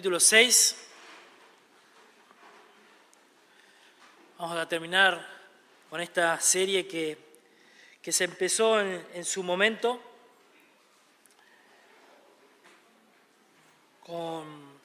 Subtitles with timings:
[0.00, 0.76] capítulo 6.
[4.38, 5.28] Vamos a terminar
[5.90, 7.18] con esta serie que,
[8.00, 10.00] que se empezó en, en su momento
[14.06, 14.80] con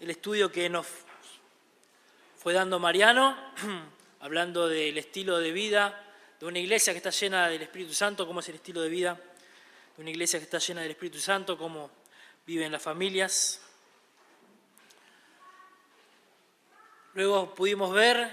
[0.00, 0.84] el estudio que nos
[2.36, 3.38] fue dando Mariano,
[4.18, 8.40] hablando del estilo de vida de una iglesia que está llena del Espíritu Santo, cómo
[8.40, 9.14] es el estilo de vida
[9.94, 11.88] de una iglesia que está llena del Espíritu Santo, cómo
[12.44, 13.60] viven las familias.
[17.14, 18.28] Luego pudimos ver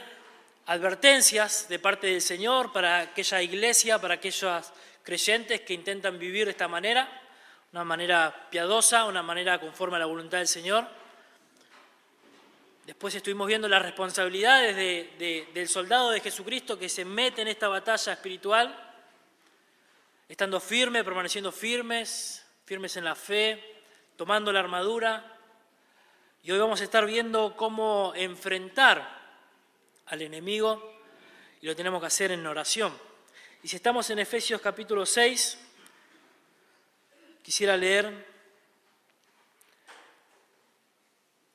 [0.66, 4.71] advertencias de parte del Señor para aquella iglesia, para aquellos
[5.04, 7.07] creyentes que intentan vivir de esta manera,
[7.73, 10.88] una manera piadosa, una manera conforme a la voluntad del Señor.
[12.88, 17.49] Después estuvimos viendo las responsabilidades de, de, del soldado de Jesucristo que se mete en
[17.49, 18.93] esta batalla espiritual,
[20.27, 23.63] estando firme, permaneciendo firmes, firmes en la fe,
[24.18, 25.30] tomando la armadura.
[26.43, 29.21] Y hoy vamos a estar viendo cómo enfrentar
[30.07, 30.99] al enemigo
[31.61, 32.97] y lo tenemos que hacer en oración.
[33.61, 35.59] Y si estamos en Efesios capítulo 6,
[37.43, 38.25] quisiera leer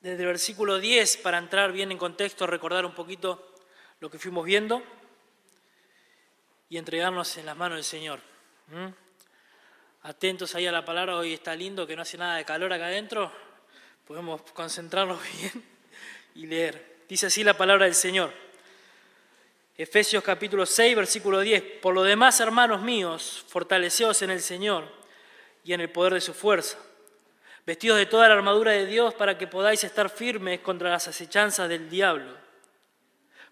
[0.00, 3.54] desde el versículo 10 para entrar bien en contexto, recordar un poquito
[3.98, 4.84] lo que fuimos viendo
[6.68, 8.20] y entregarnos en las manos del Señor.
[8.68, 8.86] ¿Mm?
[10.02, 12.86] Atentos ahí a la palabra, hoy está lindo que no hace nada de calor acá
[12.86, 13.32] adentro,
[14.06, 15.64] podemos concentrarnos bien
[16.34, 16.96] y leer.
[17.08, 18.32] Dice así la palabra del Señor.
[19.76, 21.62] Efesios capítulo 6, versículo 10.
[21.82, 24.84] Por lo demás, hermanos míos, fortaleceos en el Señor
[25.64, 26.78] y en el poder de su fuerza,
[27.66, 31.68] vestidos de toda la armadura de Dios para que podáis estar firmes contra las acechanzas
[31.68, 32.32] del diablo.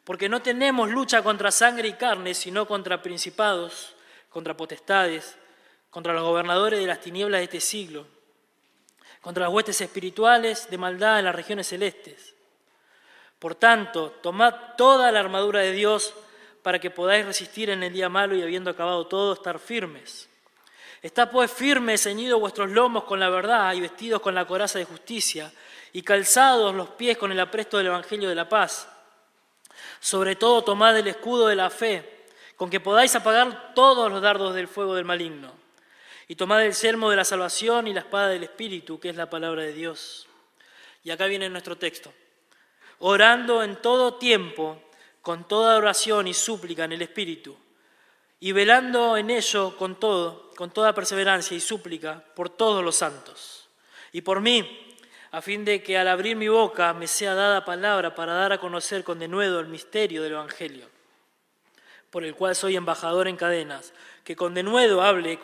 [0.05, 3.94] Porque no tenemos lucha contra sangre y carne, sino contra principados,
[4.28, 5.36] contra potestades,
[5.91, 8.06] contra los gobernadores de las tinieblas de este siglo,
[9.24, 12.35] contra las huestes espirituales de maldad en las regiones celestes.
[13.39, 16.12] Por tanto, tomad toda la armadura de Dios
[16.62, 20.29] para que podáis resistir en el día malo y habiendo acabado todo, estar firmes.
[21.01, 24.85] Está pues firme, ceñidos vuestros lomos con la verdad y vestidos con la coraza de
[24.85, 25.51] justicia
[25.95, 28.86] y calzados los pies con el apresto del Evangelio de la paz.
[30.01, 34.55] Sobre todo tomad el escudo de la fe, con que podáis apagar todos los dardos
[34.55, 35.64] del fuego del maligno
[36.29, 39.29] y tomad el selmo de la salvación y la espada del Espíritu, que es la
[39.29, 40.27] palabra de Dios.
[41.02, 42.12] Y acá viene nuestro texto.
[43.01, 44.80] Orando en todo tiempo,
[45.20, 47.57] con toda oración y súplica en el Espíritu,
[48.40, 53.68] y velando en ello con todo, con toda perseverancia y súplica por todos los santos.
[54.12, 54.96] Y por mí,
[55.30, 58.58] a fin de que al abrir mi boca me sea dada palabra para dar a
[58.58, 60.89] conocer con denuedo el misterio del Evangelio,
[62.11, 63.92] por el cual soy embajador en cadenas,
[64.23, 65.41] que con denuedo hable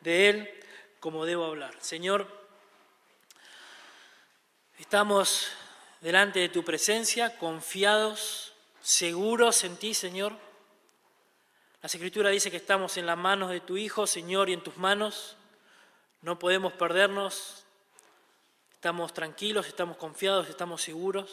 [0.00, 0.60] de Él
[1.00, 1.74] como debo hablar.
[1.80, 2.26] Señor,
[4.78, 5.48] estamos
[6.00, 10.36] delante de tu presencia, confiados, seguros en ti, Señor.
[11.82, 14.76] La Escritura dice que estamos en las manos de tu Hijo, Señor, y en tus
[14.76, 15.36] manos.
[16.22, 17.64] No podemos perdernos.
[18.72, 21.30] Estamos tranquilos, estamos confiados, estamos seguros.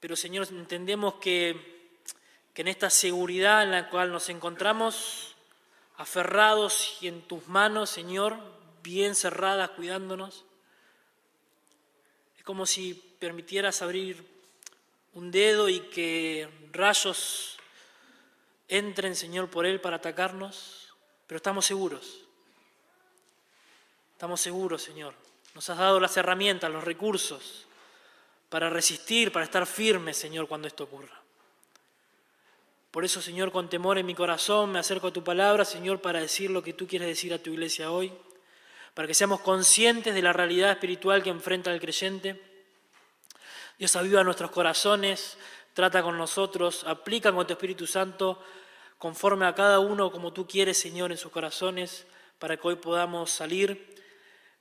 [0.00, 1.81] Pero, Señor, entendemos que
[2.54, 5.34] que en esta seguridad en la cual nos encontramos,
[5.96, 8.36] aferrados y en tus manos, Señor,
[8.82, 10.44] bien cerradas, cuidándonos,
[12.36, 14.26] es como si permitieras abrir
[15.14, 17.56] un dedo y que rayos
[18.68, 20.92] entren, Señor, por él para atacarnos,
[21.26, 22.24] pero estamos seguros.
[24.12, 25.14] Estamos seguros, Señor.
[25.54, 27.66] Nos has dado las herramientas, los recursos
[28.48, 31.21] para resistir, para estar firmes, Señor, cuando esto ocurra.
[32.92, 36.20] Por eso, Señor, con temor en mi corazón me acerco a tu palabra, Señor, para
[36.20, 38.12] decir lo que tú quieres decir a tu iglesia hoy,
[38.92, 42.38] para que seamos conscientes de la realidad espiritual que enfrenta el creyente.
[43.78, 45.38] Dios aviva nuestros corazones,
[45.72, 48.38] trata con nosotros, aplica con tu Espíritu Santo
[48.98, 52.06] conforme a cada uno como tú quieres, Señor, en sus corazones,
[52.38, 53.96] para que hoy podamos salir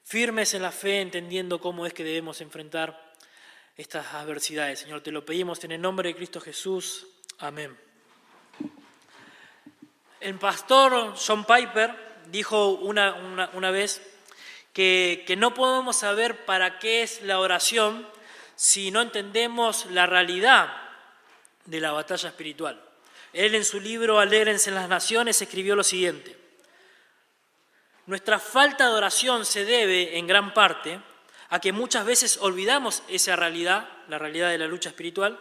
[0.04, 3.14] firmes en la fe, entendiendo cómo es que debemos enfrentar
[3.76, 4.80] estas adversidades.
[4.80, 7.06] Señor, te lo pedimos en el nombre de Cristo Jesús.
[7.38, 7.91] Amén.
[10.22, 11.96] El pastor John Piper
[12.28, 14.00] dijo una, una, vez
[14.72, 18.08] que, que no podemos saber para qué es la oración
[18.56, 20.72] si no entendemos la realidad
[21.66, 22.80] de la batalla espiritual.
[23.34, 26.38] Él en su libro Alégrense en las Naciones escribió lo siguiente.
[28.06, 31.02] Nuestra falta de oración se debe en gran parte
[31.50, 35.40] a que muchas veces olvidamos esa realidad, la realidad de la lucha espiritual.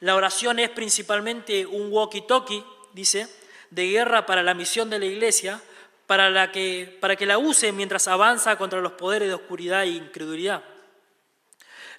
[0.00, 2.62] La oración es principalmente un walkie-talkie,
[2.92, 3.41] dice,
[3.72, 5.60] de guerra para la misión de la Iglesia,
[6.06, 10.62] para, que, que la use mientras avanza contra los poderes de oscuridad e incredulidad.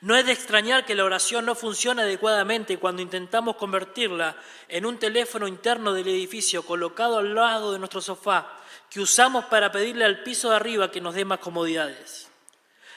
[0.01, 4.35] No es de extrañar que la oración no funcione adecuadamente cuando intentamos convertirla
[4.67, 8.59] en un teléfono interno del edificio colocado al lado de nuestro sofá
[8.89, 12.29] que usamos para pedirle al piso de arriba que nos dé más comodidades.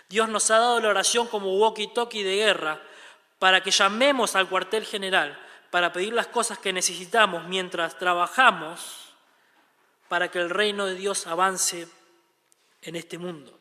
[0.09, 2.83] Dios nos ha dado la oración como walkie-talkie de guerra
[3.39, 9.07] para que llamemos al cuartel general para pedir las cosas que necesitamos mientras trabajamos
[10.09, 11.89] para que el reino de Dios avance
[12.83, 13.59] en este mundo.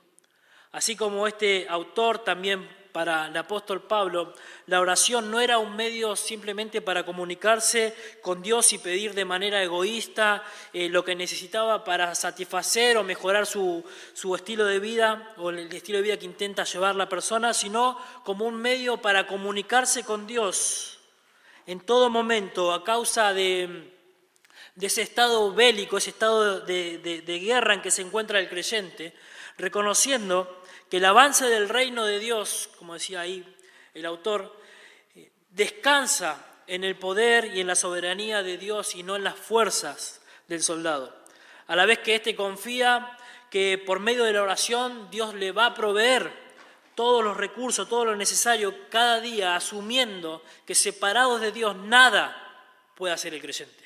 [0.72, 4.34] Así como este autor también para el apóstol Pablo,
[4.68, 9.62] la oración no era un medio simplemente para comunicarse con Dios y pedir de manera
[9.62, 15.50] egoísta eh, lo que necesitaba para satisfacer o mejorar su, su estilo de vida o
[15.50, 20.06] el estilo de vida que intenta llevar la persona, sino como un medio para comunicarse
[20.06, 20.95] con Dios
[21.68, 23.92] en todo momento a causa de,
[24.80, 29.14] ese estado bélico, ese estado de guerra en que se encuentra el creyente,
[29.58, 33.44] reconociendo que el avance del reino de Dios, como decía ahí
[33.94, 34.56] el autor,
[35.16, 39.36] eh, descansa en el poder y en la soberanía de Dios y no en las
[39.36, 41.16] fuerzas del soldado.
[41.68, 43.18] A la vez que éste confía
[43.50, 46.45] que por medio de la oración Dios le va a proveer
[46.96, 52.36] todos los recursos, todo lo necesario cada día, asumiendo que separados de Dios nada
[52.96, 53.86] puede hacer el creyente.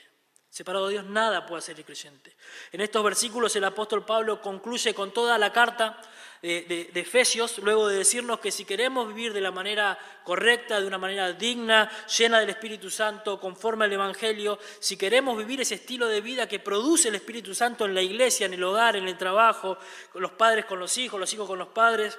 [0.49, 2.35] Separado de Dios nada puede hacer el creyente.
[2.71, 6.01] En estos versículos el apóstol Pablo concluye con toda la carta
[6.41, 10.97] de, Efesios, luego de decirnos que si queremos vivir de la manera correcta, de una
[10.97, 16.21] manera digna, llena del Espíritu Santo, conforme al Evangelio, si queremos vivir ese estilo de
[16.21, 19.77] vida que produce el Espíritu Santo en la iglesia, en el hogar, en el trabajo,
[20.11, 22.17] con los padres con los hijos, los hijos con los padres,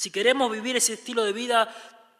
[0.00, 1.68] si queremos vivir ese estilo de vida,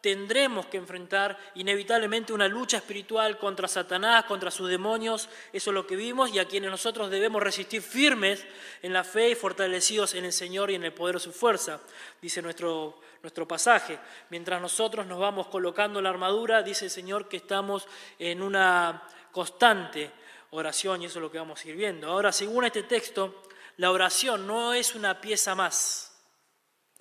[0.03, 5.87] tendremos que enfrentar inevitablemente una lucha espiritual contra Satanás, contra sus demonios, eso es lo
[5.87, 8.45] que vimos, y a quienes nosotros debemos resistir firmes
[8.83, 11.81] en la fe y fortalecidos en el Señor y en el poder de su fuerza,
[12.21, 13.99] dice nuestro, nuestro pasaje.
[14.29, 17.89] Mientras nosotros nos vamos colocando la armadura, dice el Señor que estamos
[18.19, 20.11] en una constante
[20.51, 22.09] oración, y eso es lo que vamos a ir viendo.
[22.09, 23.43] Ahora, según este texto,
[23.79, 26.10] la oración no es una pieza más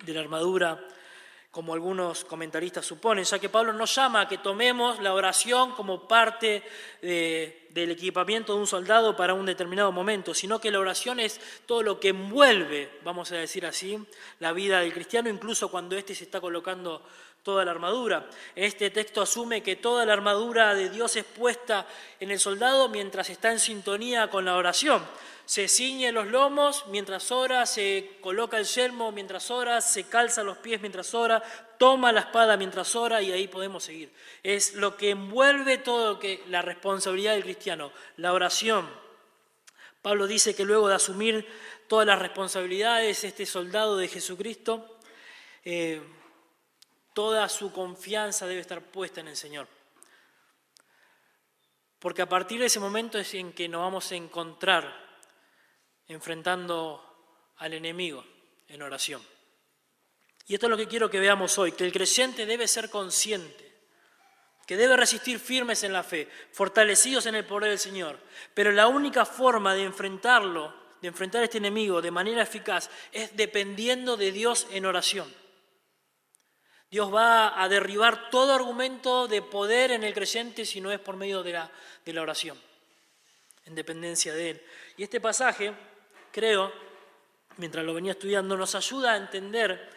[0.02, 0.80] de la armadura
[1.50, 6.06] como algunos comentaristas suponen, ya que Pablo nos llama a que tomemos la oración como
[6.06, 6.62] parte
[7.02, 11.82] del equipamiento de un soldado para un determinado momento, sino que la oración es todo
[11.82, 13.98] lo que envuelve, vamos a decir así,
[14.38, 17.02] la vida del cristiano, incluso cuando éste se está colocando
[17.42, 18.28] toda la armadura.
[18.54, 21.86] Este texto asume que toda la armadura de Dios es puesta
[22.18, 25.02] en el soldado mientras está en sintonía con la oración
[25.50, 30.58] se ciñe los lomos mientras ora, se coloca el yelmo mientras ora, se calza los
[30.58, 31.42] pies mientras ora,
[31.76, 34.12] toma la espada mientras ora y ahí podemos seguir.
[34.44, 38.88] Es lo que envuelve todo lo que, la responsabilidad del cristiano, la oración.
[40.02, 41.44] Pablo dice que luego de asumir
[41.88, 44.98] todas las responsabilidades, este soldado de Jesucristo,
[45.64, 46.00] eh,
[47.20, 49.68] toda su confianza debe estar puesta en el Señor.
[51.98, 54.90] Porque a partir de ese momento es en que nos vamos a encontrar
[56.08, 58.24] enfrentando al enemigo
[58.68, 59.22] en oración.
[60.46, 63.70] Y esto es lo que quiero que veamos hoy, que el creyente debe ser consciente,
[64.66, 68.18] que debe resistir firmes en la fe, fortalecidos en el poder del Señor.
[68.54, 73.36] Pero la única forma de enfrentarlo, de enfrentar a este enemigo de manera eficaz, es
[73.36, 75.39] dependiendo de Dios en oración.
[76.90, 81.16] Dios va a derribar todo argumento de poder en el creyente si no es por
[81.16, 81.70] medio de la,
[82.04, 82.58] de la oración,
[83.66, 84.62] en dependencia de Él.
[84.96, 85.72] Y este pasaje
[86.32, 86.72] creo,
[87.58, 89.88] mientras lo venía estudiando, nos ayuda a entender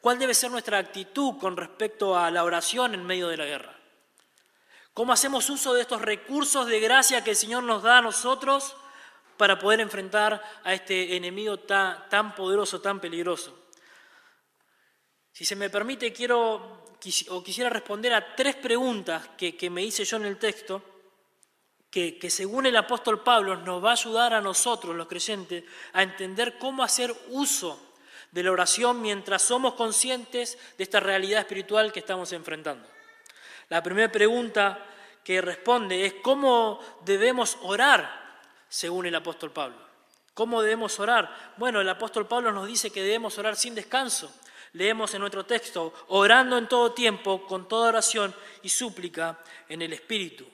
[0.00, 3.76] cuál debe ser nuestra actitud con respecto a la oración en medio de la guerra.
[4.94, 8.76] ¿Cómo hacemos uso de estos recursos de gracia que el Señor nos da a nosotros
[9.36, 13.65] para poder enfrentar a este enemigo tan, poderoso, tan peligroso?
[15.36, 16.86] Si se me permite, quiero
[17.28, 20.82] o quisiera responder a tres preguntas que me hice yo en el texto
[21.90, 25.62] que, según el apóstol Pablo nos va a ayudar a nosotros, los creyentes,
[25.92, 27.78] a entender cómo hacer uso
[28.30, 32.88] de la oración mientras somos conscientes de esta realidad espiritual que estamos enfrentando.
[33.68, 34.86] La primera pregunta
[35.22, 38.40] que responde es cómo debemos orar
[38.70, 39.76] según el apóstol Pablo.
[40.32, 41.54] ¿Cómo debemos orar?
[41.58, 44.32] Bueno, el apóstol Pablo nos dice que debemos orar sin descanso.
[44.76, 49.38] Leemos en nuestro texto, orando en todo tiempo, con toda oración y súplica
[49.70, 50.44] en el Espíritu.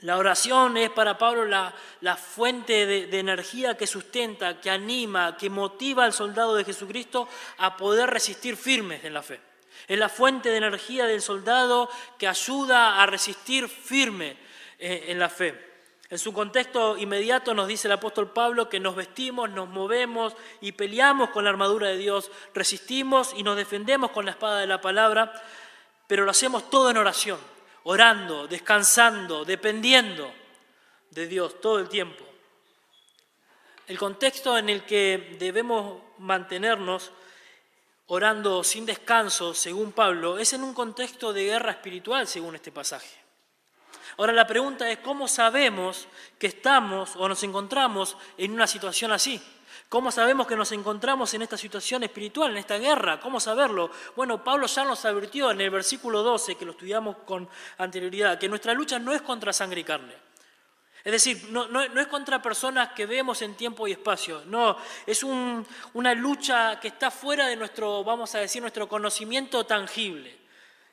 [0.00, 6.06] La oración es para Pablo la, fuente de, energía que sustenta, que anima, que motiva
[6.06, 9.38] al soldado de Jesucristo a poder resistir firmes en la fe.
[9.86, 14.38] Es la fuente de energía del soldado que ayuda a resistir firme
[14.78, 15.67] eh, en la fe.
[16.10, 20.72] En su contexto inmediato nos dice el apóstol Pablo que nos vestimos, nos movemos y
[20.72, 24.80] peleamos con la armadura de Dios, resistimos y nos defendemos con la espada de la
[24.80, 25.32] palabra,
[26.06, 27.38] pero lo hacemos todo en oración,
[27.82, 30.32] orando, descansando, dependiendo
[31.10, 32.24] de Dios todo el tiempo.
[33.86, 37.12] El contexto en el que debemos mantenernos
[38.06, 43.17] orando sin descanso, según Pablo, es en un contexto de guerra espiritual, según este pasaje.
[44.18, 46.08] Ahora la pregunta es, ¿cómo sabemos
[46.40, 49.40] que estamos o nos encontramos en una situación así?
[49.88, 53.20] ¿Cómo sabemos que nos encontramos en esta situación espiritual, en esta guerra?
[53.20, 53.92] ¿Cómo saberlo?
[54.16, 57.48] Bueno, Pablo ya nos advirtió en el versículo 12, que lo estudiamos con
[57.78, 60.14] anterioridad, que nuestra lucha no es contra sangre y carne.
[61.04, 66.12] Es decir, no, es contra personas que vemos en tiempo y espacio, no, es una
[66.12, 70.37] lucha que está fuera de nuestro, vamos a decir, nuestro conocimiento tangible.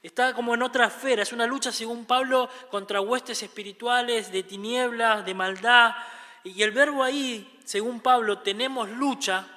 [0.06, 5.26] Está como en otra esfera, es una lucha, según Pablo, contra huestes espirituales, de tinieblas,
[5.26, 5.96] de maldad.
[6.44, 9.48] Y el verbo ahí, según Pablo, tenemos lucha,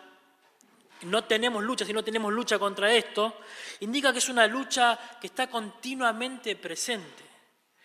[1.02, 3.40] no tenemos lucha, sino tenemos lucha contra esto,
[3.80, 7.24] indica que es una lucha que está continuamente presente.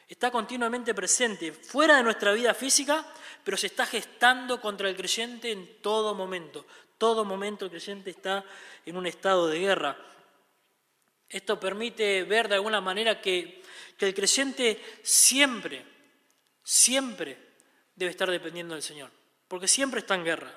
[0.08, 3.06] Está continuamente presente, fuera de nuestra vida física,
[3.44, 6.66] pero se está gestando contra el creyente en todo momento.
[6.98, 8.46] Todo momento el creyente está
[8.86, 9.98] en un estado de guerra.
[11.34, 13.64] Esto permite ver de alguna manera que,
[13.98, 15.84] el creyente siempre,
[16.62, 17.38] siempre
[17.96, 19.10] debe estar dependiendo del Señor,
[19.48, 20.54] porque siempre está en guerra.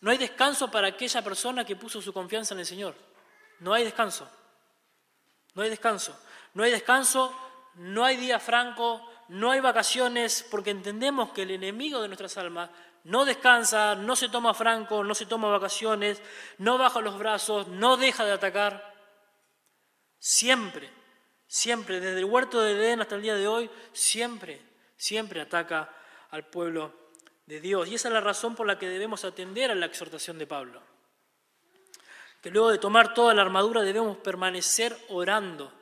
[0.00, 2.94] No hay descanso para aquella persona que puso su confianza en el Señor.
[3.58, 4.30] No hay descanso.
[5.54, 6.16] No hay descanso.
[6.54, 7.34] No hay descanso,
[7.74, 12.70] no hay día franco, no hay vacaciones, porque entendemos que el enemigo de nuestras almas
[13.04, 16.22] no descansa, no se toma franco, no se toma vacaciones,
[16.58, 18.89] no baja los brazos, no deja de atacar.
[20.20, 20.90] Siempre,
[21.48, 24.60] siempre, desde el huerto de Edén hasta el día de hoy, siempre,
[24.96, 25.92] siempre ataca
[26.30, 26.92] al pueblo
[27.46, 27.88] de Dios.
[27.88, 30.82] Y esa es la razón por la que debemos atender a la exhortación de Pablo.
[32.42, 35.72] Que luego de tomar toda la armadura debemos permanecer orando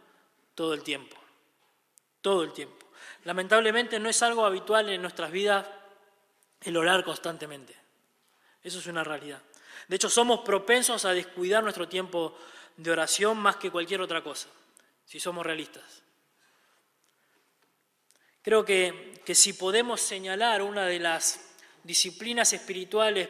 [0.55, 1.17] todo el tiempo.
[2.23, 2.87] Todo el tiempo.
[3.25, 5.67] Lamentablemente no es algo habitual en nuestras vidas
[6.63, 7.77] el orar constantemente.
[8.63, 9.43] Eso es una realidad.
[9.89, 12.37] De hecho, somos propensos a descuidar nuestro tiempo
[12.79, 14.49] de oración más que cualquier otra cosa,
[15.05, 16.03] si somos realistas.
[18.41, 21.41] Creo que, que si podemos señalar una de las
[21.83, 23.29] disciplinas espirituales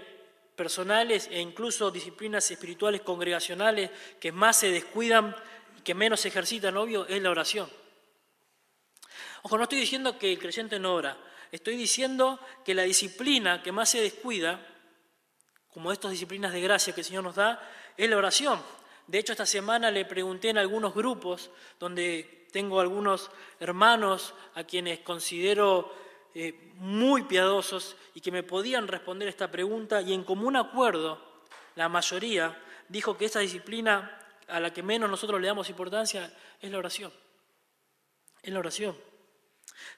[0.54, 3.90] personales e incluso disciplinas espirituales congregacionales
[4.20, 5.34] que más se descuidan
[5.78, 7.70] y que menos se ejercitan, obvio, es la oración.
[9.42, 11.16] Ojo, no estoy diciendo que el creyente no ora,
[11.50, 14.60] estoy diciendo que la disciplina que más se descuida,
[15.72, 17.62] como estas disciplinas de gracia que el Señor nos da,
[17.96, 18.60] es la oración.
[19.08, 21.50] De hecho, esta semana le pregunté en algunos grupos
[21.80, 25.92] donde tengo algunos hermanos a quienes considero
[26.34, 31.20] eh, muy piadosos y que me podían responder esta pregunta y en común acuerdo,
[31.74, 34.14] la mayoría dijo que esta disciplina
[34.46, 37.12] a la que menos nosotros le damos importancia es la oración.
[38.42, 38.94] Es la oración.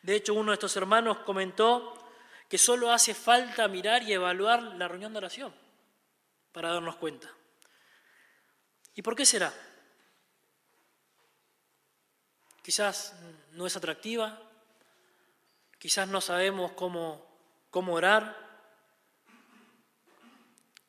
[0.02, 1.95] De hecho, uno de estos hermanos comentó
[2.49, 5.52] que solo hace falta mirar y evaluar la reunión de oración
[6.52, 7.29] para darnos cuenta.
[8.94, 9.52] ¿Y por qué será?
[12.62, 13.14] Quizás
[13.52, 14.40] no es atractiva,
[15.78, 17.26] quizás no sabemos cómo,
[17.70, 18.37] cómo orar,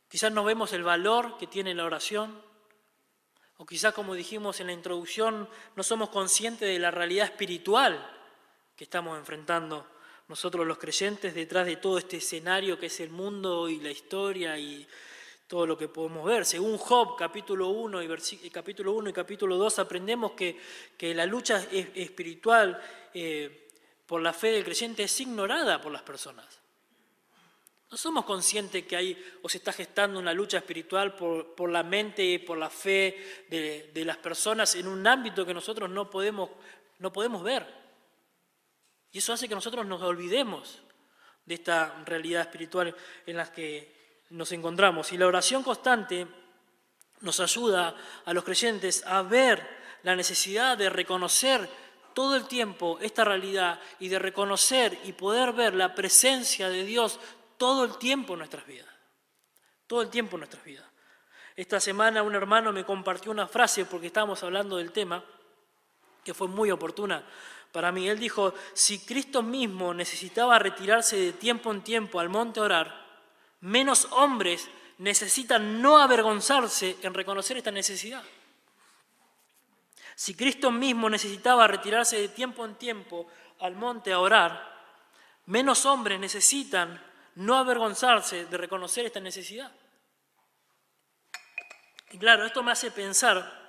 [0.10, 2.42] quizás no vemos el valor que tiene la oración,
[3.58, 8.20] o quizás como dijimos en la introducción, no somos conscientes de la realidad espiritual
[8.76, 9.88] que estamos enfrentando
[10.28, 14.58] nosotros los creyentes detrás de todo este escenario que es el mundo y la historia
[14.58, 14.88] y
[15.52, 16.46] todo lo que podemos ver.
[16.46, 20.58] Según Job, capítulo 1 y, capítulo 1 y capítulo 2, aprendemos que,
[20.98, 22.82] que la lucha espiritual
[23.14, 23.68] eh,
[24.06, 26.48] por la fe del creyente es ignorada por las personas.
[27.90, 31.84] No somos conscientes que hay o se está gestando una lucha espiritual por, por la
[31.84, 36.10] mente y por la fe de, de, las personas en un ámbito que nosotros no
[36.10, 36.50] podemos,
[37.00, 37.68] no podemos ver.
[39.12, 40.82] Y eso hace que nosotros nos olvidemos
[41.46, 44.01] de esta realidad espiritual en la que
[44.32, 45.12] nos encontramos.
[45.12, 46.28] Y la oración constante
[47.22, 47.96] nos ayuda
[48.26, 49.66] a los creyentes a ver
[50.04, 51.70] la necesidad de reconocer
[52.14, 57.20] todo el tiempo esta realidad y de reconocer y poder ver la presencia de Dios
[57.58, 58.90] todo el tiempo en nuestras vidas.
[59.88, 60.86] Todo el tiempo en nuestras vidas.
[61.56, 65.24] Esta semana un hermano me compartió una frase porque estábamos hablando del tema
[66.24, 67.24] que fue muy oportuna
[67.72, 68.10] para mí.
[68.10, 73.11] Él dijo, si Cristo mismo necesitaba retirarse de tiempo en tiempo al monte a orar,
[73.62, 78.24] menos hombres necesitan no avergonzarse en reconocer esta necesidad.
[80.16, 83.28] Si Cristo mismo necesitaba retirarse de tiempo en tiempo
[83.60, 84.72] al monte a orar,
[85.48, 87.02] menos hombres necesitan
[87.36, 89.72] no avergonzarse de reconocer esta necesidad.
[92.12, 93.60] Y claro, esto me hace pensar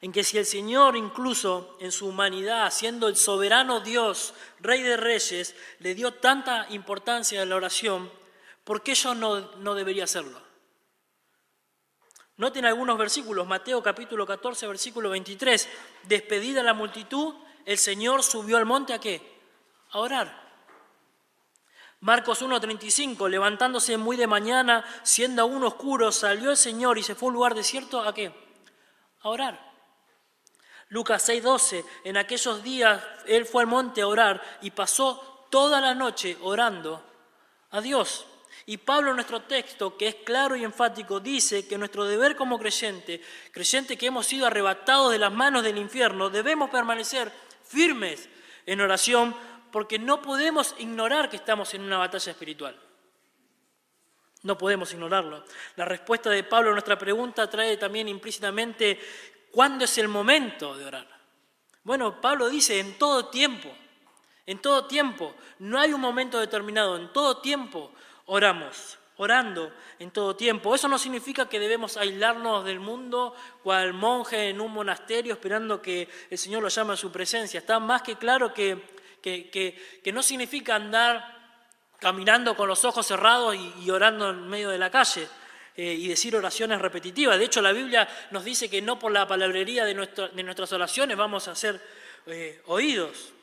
[0.00, 4.98] en que si el Señor incluso en su humanidad, siendo el soberano Dios, Rey de
[4.98, 8.10] Reyes, le dio tanta importancia a la oración,
[8.64, 10.40] ¿por qué yo no, no debería hacerlo?
[12.36, 15.68] Noten algunos versículos, Mateo capítulo 14, versículo 23,
[16.02, 19.22] despedida la multitud, el Señor subió al monte a qué?
[19.90, 20.44] A orar.
[22.00, 27.26] Marcos 1.35, levantándose muy de mañana, siendo aún oscuro, salió el Señor y se fue
[27.26, 28.30] a un lugar desierto a qué?
[29.22, 29.72] A orar.
[30.88, 35.94] Lucas 6:12, en aquellos días él fue al monte a orar y pasó toda la
[35.94, 37.02] noche orando
[37.70, 38.26] a Dios.
[38.66, 42.58] Y Pablo en nuestro texto, que es claro y enfático, dice que nuestro deber como
[42.58, 47.30] creyente, creyente que hemos sido arrebatados de las manos del infierno, debemos permanecer
[47.64, 48.28] firmes
[48.66, 49.34] en oración
[49.70, 52.80] porque no podemos ignorar que estamos en una batalla espiritual.
[54.42, 55.44] No podemos ignorarlo.
[55.76, 58.98] La respuesta de Pablo a nuestra pregunta trae también implícitamente
[59.54, 61.06] ¿Cuándo es el momento de orar?
[61.84, 63.72] Bueno, Pablo dice en todo tiempo,
[64.46, 67.92] en todo tiempo, no hay un momento determinado, en todo tiempo
[68.26, 70.74] oramos, orando en todo tiempo.
[70.74, 76.08] Eso no significa que debemos aislarnos del mundo cual monje en un monasterio esperando que
[76.30, 77.58] el Señor lo llame a su presencia.
[77.58, 78.82] Está más que claro que,
[79.22, 81.32] que, no significa andar
[81.98, 85.28] caminando con los ojos cerrados y orando en medio de la calle.
[85.76, 87.36] Eh, y decir oraciones repetitivas.
[87.36, 91.48] De hecho, la Biblia nos dice que no por la palabrería de, nuestras oraciones vamos
[91.48, 91.80] a ser
[92.26, 93.33] eh, oídos.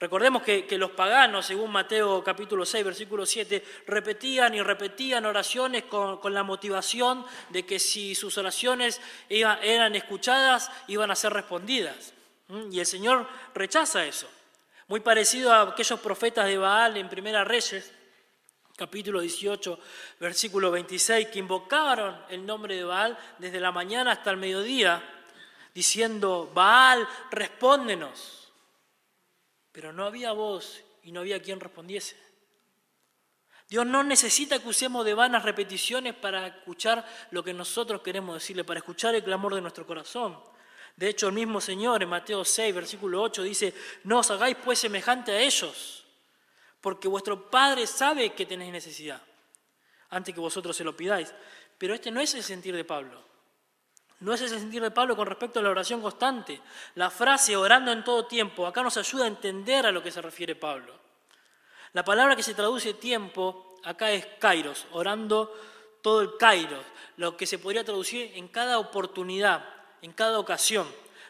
[0.00, 6.18] Recordemos que, los paganos, según Mateo capítulo 6, versículo 7, repetían y repetían oraciones con,
[6.32, 12.14] la motivación de que si sus oraciones eran escuchadas, iban a ser respondidas.
[12.48, 12.72] ¿Mm?
[12.72, 14.26] Y el Señor rechaza eso.
[14.88, 17.92] Muy parecido a aquellos profetas de Baal en Primera Reyes,
[18.76, 19.78] capítulo 18,
[20.18, 25.04] versículo 26, que invocaron el nombre de Baal desde la mañana hasta el mediodía,
[25.74, 28.39] diciendo, Baal, respóndenos.
[29.72, 32.16] Pero no había voz y no había quien respondiese.
[33.68, 38.64] Dios no necesita que usemos de vanas repeticiones para escuchar lo que nosotros queremos decirle,
[38.64, 40.38] para escuchar el clamor de nuestro corazón.
[40.96, 43.72] De hecho, el mismo Señor en Mateo 6, versículo 8 dice,
[44.04, 46.00] no os hagáis pues semejante a ellos
[46.80, 49.20] porque vuestro Padre sabe que tenéis necesidad,
[50.10, 51.32] antes que vosotros se lo pidáis.
[51.78, 53.22] Pero este no es el sentir de Pablo.
[54.20, 56.60] No es el sentir de Pablo con respecto a la oración constante.
[56.94, 60.20] La frase orando en todo tiempo, acá nos ayuda a entender a lo que se
[60.20, 60.94] refiere Pablo.
[61.92, 65.52] La palabra que se traduce tiempo acá es kairos, orando
[66.02, 66.84] todo el kairos,
[67.16, 69.64] lo que se podría traducir en cada oportunidad,
[70.02, 70.86] en cada ocasión.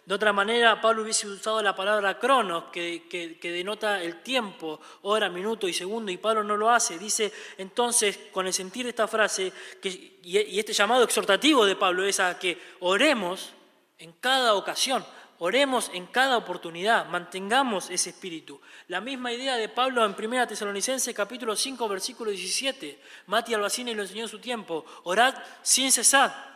[0.07, 5.69] De otra manera, Pablo hubiese usado la palabra cronos, que, denota el tiempo, hora, minuto
[5.69, 6.99] y segundo, y Pablo no lo hace.
[6.99, 12.05] Dice entonces, con el sentir de esta frase, que, y este llamado exhortativo de Pablo
[12.05, 13.53] es a que oremos
[13.99, 15.05] en cada ocasión,
[15.39, 18.61] oremos en cada oportunidad, mantengamos ese espíritu.
[18.89, 22.99] La misma idea de Pablo en 1 Tesalonicenses capítulo 5, versículo 17.
[23.27, 26.50] Mati Albacini lo enseñó en su tiempo, orad sin cesar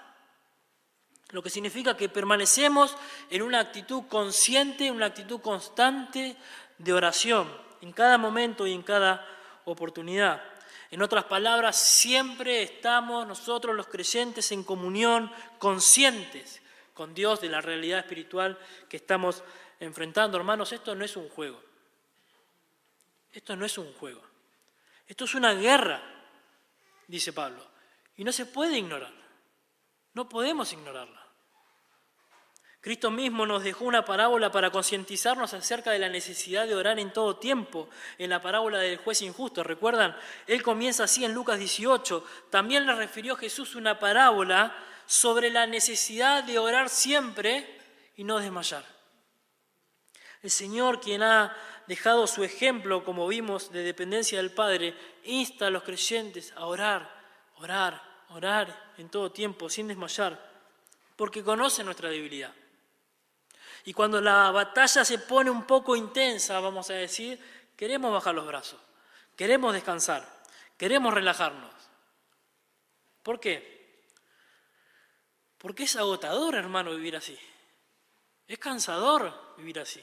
[1.34, 2.96] lo que significa que permanecemos
[3.28, 6.36] en una actitud consciente, una actitud constante
[6.78, 9.26] de oración, en cada momento y en cada
[9.64, 10.40] oportunidad.
[10.92, 16.62] En otras palabras, siempre estamos nosotros los creyentes en comunión, conscientes
[16.94, 18.56] con Dios de la realidad espiritual
[18.88, 19.42] que estamos
[19.80, 20.38] enfrentando.
[20.38, 21.60] Hermanos, esto no es un juego.
[23.32, 24.22] Esto no es un juego.
[25.08, 26.00] Esto es una guerra,
[27.08, 27.66] dice Pablo.
[28.16, 29.12] Y no se puede ignorar.
[30.12, 31.23] No podemos ignorarla.
[32.84, 37.14] Cristo mismo nos dejó una parábola para concientizarnos acerca de la necesidad de orar en
[37.14, 39.64] todo tiempo, en la parábola del juez injusto.
[39.64, 40.14] ¿Recuerdan?
[40.46, 42.22] Él comienza así en Lucas 18.
[42.50, 47.66] También le refirió Jesús una parábola sobre la necesidad de orar siempre
[48.16, 48.84] y no desmayar.
[50.42, 55.70] El Señor, quien ha dejado su ejemplo, como vimos, de dependencia del Padre, insta a
[55.70, 57.10] los creyentes a orar,
[57.56, 60.38] orar, orar en todo tiempo, sin desmayar,
[61.16, 62.52] porque conoce nuestra debilidad.
[63.84, 67.38] Y cuando la batalla se pone un poco intensa, vamos a decir,
[67.76, 68.80] queremos bajar los brazos,
[69.36, 70.26] queremos descansar,
[70.78, 71.70] queremos relajarnos.
[73.22, 73.74] ¿Por qué?
[75.58, 77.38] Porque es agotador, hermano, vivir así.
[78.48, 80.02] Es cansador vivir así.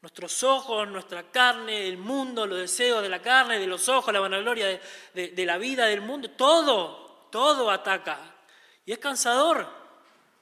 [0.00, 4.20] Nuestros ojos, nuestra carne, el mundo, los deseos de la carne, de los ojos, la
[4.20, 4.80] vanagloria
[5.12, 8.18] de, de la vida, del mundo, todo, todo ataca.
[8.86, 9.68] Y es cansador.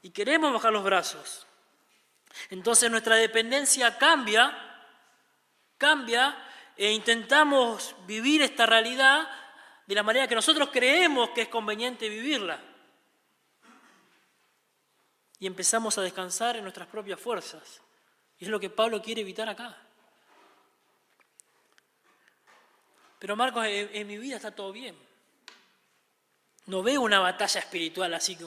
[0.02, 1.47] Y queremos bajar los brazos.
[2.50, 4.56] Entonces nuestra dependencia cambia,
[5.76, 6.36] cambia
[6.76, 9.28] e intentamos vivir esta realidad
[9.86, 12.60] de la manera que nosotros creemos que es conveniente vivirla.
[15.40, 17.80] Y empezamos a descansar en nuestras propias fuerzas.
[18.38, 19.76] Y es lo que Pablo quiere evitar acá.
[23.18, 24.96] Pero Marcos, en, mi vida está todo bien.
[26.66, 28.46] No veo una batalla espiritual así que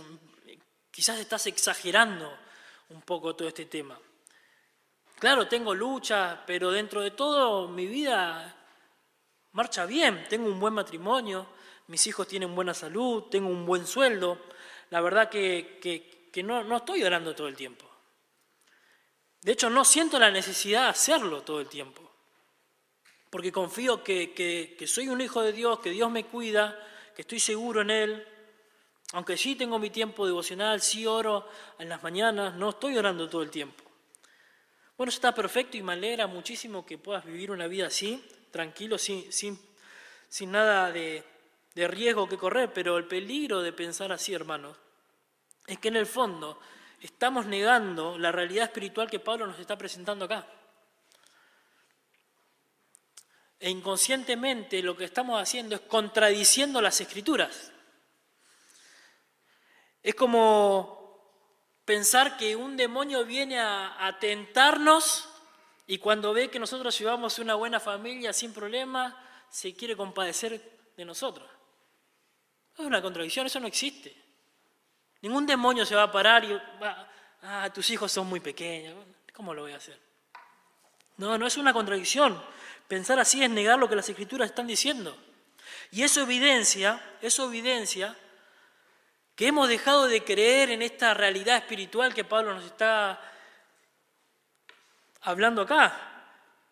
[0.91, 2.37] quizás estás exagerando
[2.93, 3.99] un poco todo este tema.
[5.19, 8.55] Claro, tengo lucha, pero dentro de todo mi vida
[9.51, 10.25] marcha bien.
[10.29, 11.47] Tengo un buen matrimonio,
[11.87, 14.37] mis hijos tienen buena salud, tengo un buen sueldo.
[14.89, 17.85] La verdad que, no, no estoy orando todo el tiempo.
[19.41, 22.11] De hecho, no siento la necesidad de hacerlo todo el tiempo
[23.31, 26.77] porque confío que, soy un hijo de Dios, que Dios me cuida,
[27.15, 28.27] que estoy seguro en Él.
[29.13, 31.47] Aunque sí tengo mi tiempo devocional, sí oro
[31.79, 33.83] en las mañanas, no estoy orando todo el tiempo.
[34.97, 38.97] Bueno, eso está perfecto y me alegra muchísimo que puedas vivir una vida así, tranquilo,
[38.97, 39.59] sin, sin,
[40.29, 41.23] sin nada de,
[41.75, 44.77] de riesgo que correr, pero el peligro de pensar así, hermanos,
[45.67, 46.59] es que en el fondo
[47.01, 50.45] estamos negando la realidad espiritual que Pablo nos está presentando acá.
[53.59, 57.71] E inconscientemente lo que estamos haciendo es contradiciendo las escrituras.
[60.03, 61.01] Es como
[61.85, 65.29] pensar que un demonio viene a, tentarnos
[65.87, 69.17] y cuando ve que nosotros llevamos una buena familia sin problema,
[69.49, 70.61] se quiere compadecer
[70.95, 71.49] de nosotros.
[72.77, 74.15] Es una contradicción, eso no existe.
[75.21, 77.11] Ningún demonio se va a parar y va,
[77.41, 78.95] ah, tus hijos son muy pequeños,
[79.33, 79.99] ¿cómo lo voy a hacer?
[81.17, 82.41] No, no es una contradicción.
[82.87, 85.15] Pensar así es negar lo que las escrituras están diciendo.
[85.91, 88.17] Y eso evidencia, eso evidencia
[89.41, 93.19] que hemos dejado de creer en esta realidad espiritual que Pablo nos está
[95.21, 95.97] hablando acá.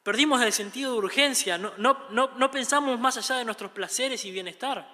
[0.04, 4.88] Perdimos el sentido de urgencia, no, no pensamos más allá de nuestros placeres y bienestar.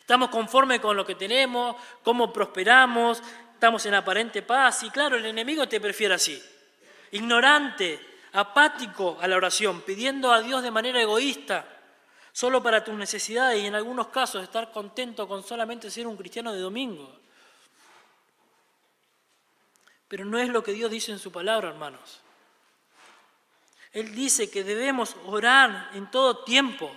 [0.00, 3.22] Estamos conformes con lo que tenemos, cómo prosperamos,
[3.54, 6.42] estamos en aparente paz y claro, el enemigo te prefiere así,
[7.12, 11.77] ignorante, apático a la oración, pidiendo a Dios de manera egoísta,
[12.38, 16.52] solo para tus necesidades y en algunos casos estar contento con solamente ser un cristiano
[16.52, 17.12] de domingo.
[20.06, 22.20] Pero no es lo que Dios dice en su palabra, hermanos.
[23.90, 26.94] Él dice que debemos orar en todo tiempo,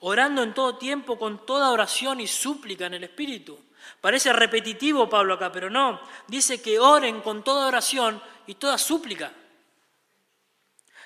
[0.00, 3.56] orando en todo tiempo con toda oración y súplica en el Espíritu.
[4.00, 6.00] Parece repetitivo Pablo acá, pero no.
[6.26, 9.32] Dice que oren con toda oración y toda súplica.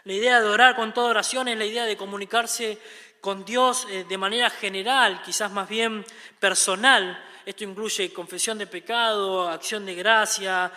[0.05, 2.81] La idea de orar con toda oración es la idea de comunicarse
[3.21, 6.05] con Dios eh, de manera general, quizás más bien
[6.39, 7.23] personal.
[7.45, 10.73] Esto incluye confesión de pecado, acción de gracia,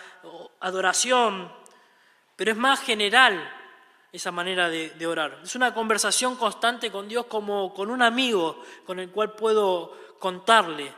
[0.60, 1.52] adoración,
[2.36, 3.48] pero es más general
[4.12, 5.40] esa manera de, de, orar.
[5.42, 10.92] Es una conversación constante con Dios como con un amigo con el cual puedo contarle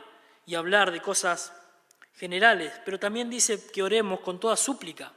[0.45, 1.53] y hablar de cosas
[2.15, 5.11] generales, pero también dice que oremos con toda súplica.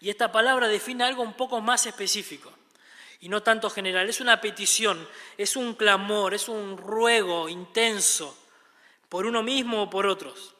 [0.00, 2.55] Y esta palabra define algo un poco más específico
[3.20, 4.08] y no tanto general.
[4.08, 8.36] Es una petición, es un clamor, es un ruego intenso
[9.08, 10.54] por uno mismo o por otros.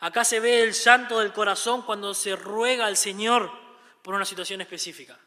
[0.00, 3.50] Acá se ve el llanto del corazón cuando se ruega al Señor
[4.02, 5.18] por una situación específica.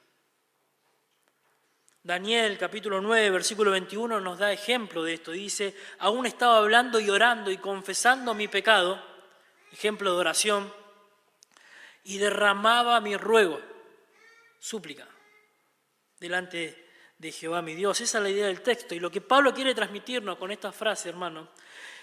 [2.02, 5.32] Daniel capítulo 9, versículo 21 nos da ejemplo de esto.
[5.32, 9.02] Dice, aún estaba hablando y orando y confesando mi pecado,
[9.72, 10.74] ejemplo de oración,
[12.04, 13.62] y derramaba mi ruego,
[14.60, 15.08] súplica,
[16.24, 18.00] delante de Jehová mi Dios.
[18.00, 18.96] Esa es la idea del texto.
[18.96, 21.50] Y lo que Pablo quiere transmitirnos con esta frase, hermano,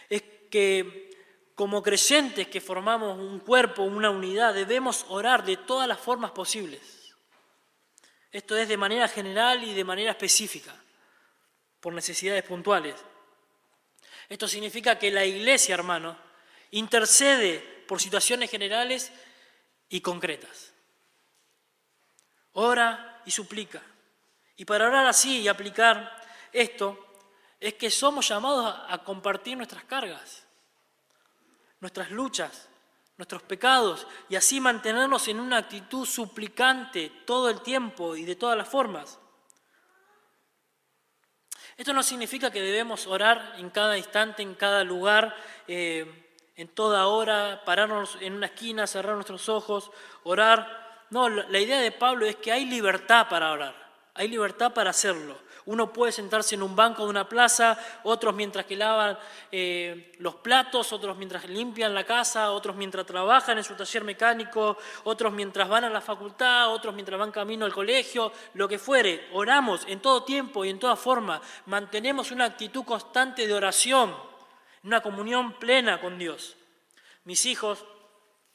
[0.08, 1.10] es que
[1.54, 6.80] como creyentes que formamos un cuerpo, una unidad, debemos orar de todas las formas posibles.
[8.30, 10.74] Esto es de manera general y de manera específica,
[11.80, 12.94] por necesidades puntuales.
[14.28, 16.16] Esto significa que la iglesia, hermano,
[16.70, 19.10] intercede por situaciones generales
[19.88, 20.72] y concretas.
[22.52, 23.82] Ora y suplica.
[24.60, 26.14] Y para orar así y aplicar
[26.52, 27.14] esto,
[27.58, 30.46] es que somos llamados a compartir nuestras cargas,
[31.80, 32.68] nuestras luchas,
[33.16, 38.54] nuestros pecados, y así mantenernos en una actitud suplicante todo el tiempo y de todas
[38.54, 39.18] las formas.
[41.78, 45.34] Esto no significa que debemos orar en cada instante, en cada lugar.
[45.68, 49.90] Eh, en toda hora, pararnos en una esquina, cerrar nuestros ojos,
[50.22, 51.06] orar.
[51.08, 53.89] No, la idea de Pablo es que hay libertad para orar,
[54.20, 55.34] hay libertad para hacerlo.
[55.64, 59.18] Uno puede sentarse en un banco de una plaza, otros mientras que lavan
[59.50, 64.76] eh, los platos, otros mientras limpian la casa, otros mientras trabajan en su taller mecánico,
[65.04, 69.26] otros mientras van a la facultad, otros mientras van camino al colegio, lo que fuere.
[69.32, 71.40] Oramos en todo tiempo y en toda forma.
[71.64, 74.14] Mantenemos una actitud constante de oración,
[74.84, 76.56] una comunión plena con Dios.
[77.24, 77.86] Mis hijos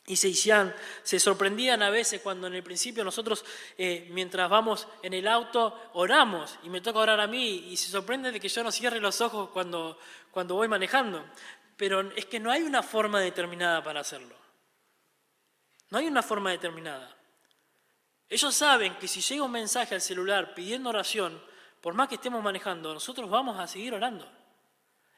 [0.07, 3.43] y se, se sorprendían a veces cuando en el principio nosotros,
[3.77, 7.89] eh, mientras vamos en el auto, oramos y me toca orar a mí y se
[7.89, 9.97] sorprende de que yo no cierre los ojos cuando,
[10.29, 11.25] cuando voy manejando.
[11.75, 14.35] Pero es que no hay una forma determinada para hacerlo.
[15.89, 17.15] No hay una forma determinada.
[18.29, 21.41] Ellos saben que si llega un mensaje al celular pidiendo oración,
[21.81, 24.31] por más que estemos manejando, nosotros vamos a seguir orando.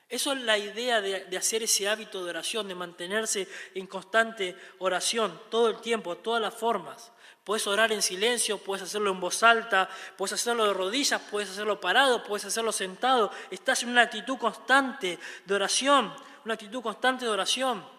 [0.10, 5.40] Eso es la idea de, hacer ese hábito de oración, de mantenerse en constante oración
[5.50, 7.12] todo el tiempo, todas las formas.
[7.44, 11.80] Puedes orar en silencio, puedes hacerlo en voz alta, puedes hacerlo de rodillas, puedes hacerlo
[11.80, 13.32] parado, puedes hacerlo sentado.
[13.52, 16.14] Estás en una actitud constante de oración,
[16.46, 17.97] una actitud constante de oración.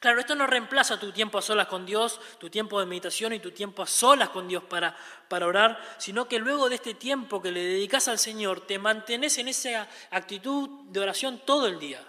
[0.00, 3.40] Claro, esto no reemplaza tu tiempo a solas con Dios, tu tiempo de meditación y
[3.40, 4.94] tu tiempo a solas con Dios para,
[5.30, 9.48] orar, sino que luego de este tiempo que le dedicas al Señor, te mantenés en
[9.48, 12.02] esa actitud de oración todo el día.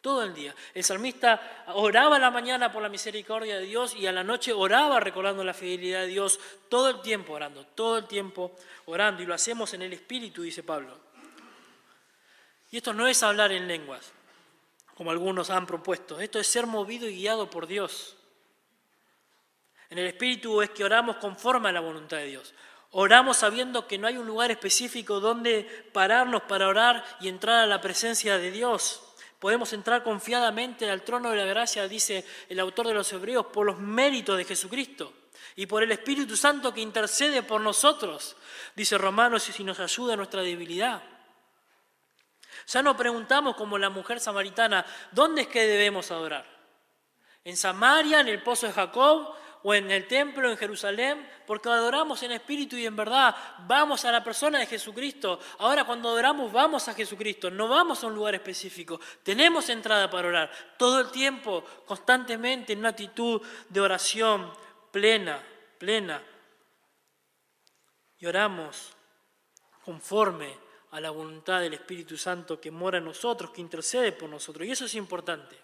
[0.00, 0.54] Todo el día.
[0.74, 4.52] El salmista oraba a la mañana por la misericordia de Dios y a la noche
[4.52, 9.22] oraba recordando la fidelidad de Dios, todo el tiempo orando, todo el tiempo orando.
[9.22, 10.98] Y lo hacemos en el Espíritu, dice Pablo.
[12.70, 14.13] Y esto no es hablar en lenguas
[14.94, 16.20] como algunos han propuesto.
[16.20, 18.16] Esto es ser movido y guiado por Dios.
[19.90, 22.54] En el Espíritu es que oramos conforme a la voluntad de Dios.
[22.92, 27.66] Oramos sabiendo que no hay un lugar específico donde pararnos para orar y entrar a
[27.66, 29.02] la presencia de Dios.
[29.40, 33.66] Podemos entrar confiadamente al trono de la gracia, dice el autor de los Hebreos, por
[33.66, 35.12] los méritos de Jesucristo
[35.56, 38.36] y por el Espíritu Santo que intercede por nosotros,
[38.74, 41.02] dice Romanos, y si nos ayuda en nuestra debilidad.
[42.66, 46.44] Ya no preguntamos como la mujer samaritana, ¿dónde es que debemos adorar?
[47.44, 51.28] ¿En Samaria, en el pozo de Jacob o en el templo en Jerusalén?
[51.46, 53.36] Porque adoramos en espíritu y en verdad.
[53.66, 55.38] Vamos a la persona de Jesucristo.
[55.58, 58.98] Ahora cuando adoramos vamos a Jesucristo, no vamos a un lugar específico.
[59.22, 64.50] Tenemos entrada para orar todo el tiempo, constantemente, en una actitud de oración
[64.90, 65.42] plena,
[65.78, 66.22] plena.
[68.18, 68.90] Y oramos
[69.84, 70.63] conforme
[70.94, 74.64] a la voluntad del Espíritu Santo que mora en nosotros, que intercede por nosotros.
[74.64, 75.56] Y eso es importante,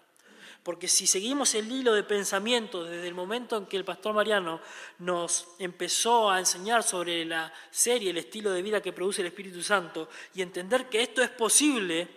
[0.65, 4.61] porque si seguimos el hilo de pensamiento desde el momento en que el pastor Mariano
[4.99, 9.63] nos empezó a enseñar sobre la serie, el estilo de vida que produce el Espíritu
[9.63, 12.09] Santo, y entender que esto es posible,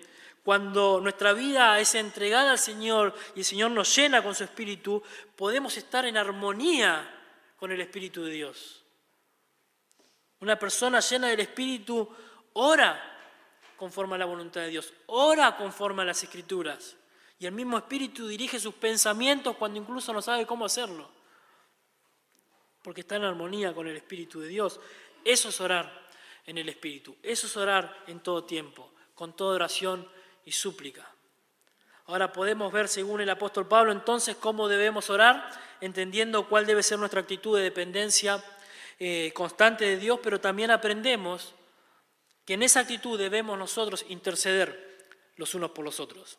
[0.43, 5.03] cuando nuestra vida es entregada al Señor y el Señor nos llena con su Espíritu,
[5.35, 7.15] podemos estar en armonía
[7.57, 8.83] con el Espíritu de Dios.
[10.39, 12.09] Una persona llena del Espíritu
[12.53, 13.13] ora
[13.77, 16.95] conforme a la voluntad de Dios, ora conforme a las escrituras.
[17.39, 21.09] Y el mismo Espíritu dirige sus pensamientos cuando incluso no sabe cómo hacerlo,
[22.81, 24.79] porque está en armonía con el Espíritu de Dios.
[25.25, 26.07] Eso es orar
[26.45, 30.07] en el Espíritu, eso es orar en todo tiempo, con toda oración
[30.45, 31.09] y súplica.
[32.05, 36.99] Ahora podemos ver, según el apóstol Pablo, entonces cómo debemos orar, entendiendo cuál debe ser
[36.99, 38.43] nuestra actitud de dependencia
[38.99, 41.53] eh, constante de Dios, pero también aprendemos
[42.45, 46.37] que en esa actitud debemos nosotros interceder los unos por los otros.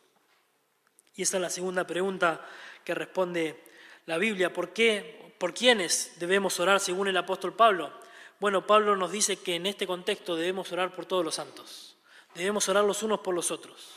[1.15, 2.47] Y esa es la segunda pregunta
[2.85, 3.65] que responde
[4.07, 4.53] la Biblia.
[4.53, 5.35] ¿Por qué?
[5.39, 7.93] ¿Por quiénes debemos orar según el apóstol Pablo?
[8.41, 11.97] Bueno, Pablo nos dice que en este contexto debemos orar por todos los santos.
[12.35, 13.89] Debemos orar los unos por los otros.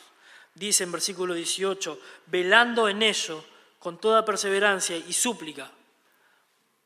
[0.54, 3.44] Dice en versículo 18, velando en ello
[3.80, 5.72] con toda perseverancia y súplica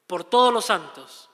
[0.08, 1.30] por todos los santos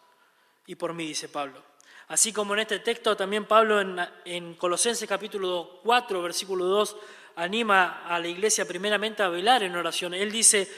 [0.68, 1.64] y por mí, dice Pablo.
[2.08, 6.96] Así como en este texto también Pablo en, Colosenses capítulo 4, versículo 2,
[7.36, 10.14] anima a la iglesia primeramente a velar en oración.
[10.14, 10.72] Él dice,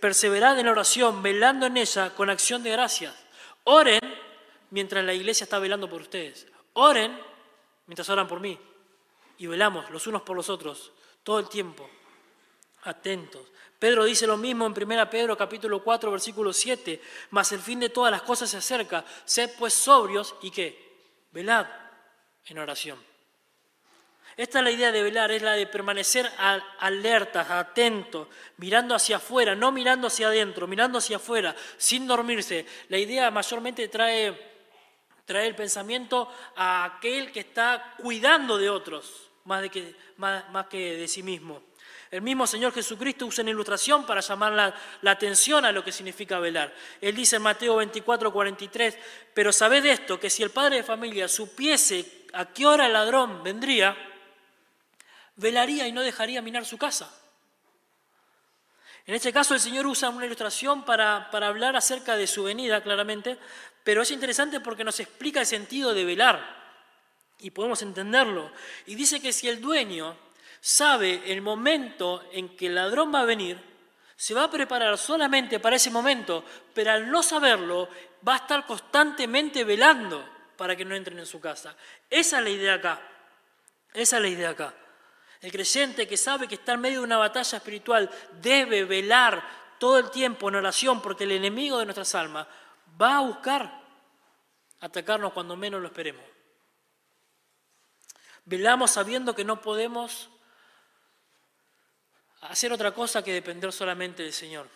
[0.00, 3.14] perseverad en oración, velando en ella con acción de gracias.
[3.64, 4.00] Oren
[4.70, 6.46] mientras la iglesia está velando por ustedes.
[6.72, 7.16] Oren
[7.86, 8.58] mientras oran por mí.
[9.38, 10.92] Y velamos los unos por los otros
[11.24, 11.88] todo el tiempo,
[12.82, 13.50] atentos.
[13.84, 17.90] Pedro dice lo mismo en 1 Pedro capítulo 4 versículo 7, mas el fin de
[17.90, 21.66] todas las cosas se acerca, sed pues sobrios y qué, velad
[22.46, 22.98] en oración.
[24.38, 26.32] Esta es la idea de velar, es la de permanecer
[26.78, 32.64] alertas, atentos, mirando hacia afuera, no mirando hacia adentro, mirando hacia afuera, sin dormirse.
[32.88, 34.62] La idea mayormente trae,
[35.26, 40.96] trae el pensamiento a aquel que está cuidando de otros, más, de que, más que
[40.96, 41.73] de sí mismo.
[42.14, 46.38] El mismo Señor Jesucristo usa una ilustración para llamar la, atención a lo que significa
[46.38, 46.72] velar.
[47.00, 48.96] Él dice en Mateo 24, 43,
[49.34, 53.42] pero sabed esto, que si el padre de familia supiese a qué hora el ladrón
[53.42, 53.96] vendría,
[55.34, 57.12] velaría y no dejaría minar su casa.
[59.06, 62.80] En este caso el Señor usa una ilustración para, para, hablar acerca de su venida,
[62.80, 63.38] claramente,
[63.82, 66.62] pero es interesante porque nos explica el sentido de velar
[67.40, 68.52] y podemos entenderlo.
[68.86, 70.16] Y dice que si el dueño
[70.64, 73.60] sabe el momento en que el ladrón va a venir,
[74.16, 77.86] se va a preparar solamente para ese momento, pero al no saberlo
[78.26, 81.76] va a estar constantemente velando para que no entren en su casa.
[82.08, 82.98] Esa es la idea acá.
[83.92, 84.74] Esa es la idea acá.
[85.42, 89.46] El creyente que sabe que está en medio de una batalla espiritual debe velar
[89.78, 92.46] todo el tiempo en oración porque el enemigo de nuestras almas
[92.98, 93.82] va a buscar
[94.80, 96.24] atacarnos cuando menos lo esperemos.
[98.46, 100.30] Velamos sabiendo que no podemos
[102.48, 104.68] hacer otra cosa que depender solamente del Señor.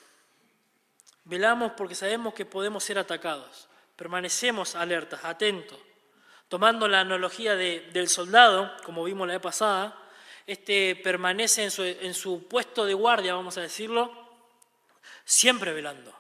[1.24, 3.68] Velamos porque sabemos que podemos ser atacados.
[3.96, 5.78] Permanecemos alertas, atentos.
[6.48, 9.94] Tomando la analogía del soldado, como vimos la vez pasada,
[10.46, 14.10] este permanece en su, en su puesto de guardia, vamos a decirlo,
[15.26, 16.10] siempre velando.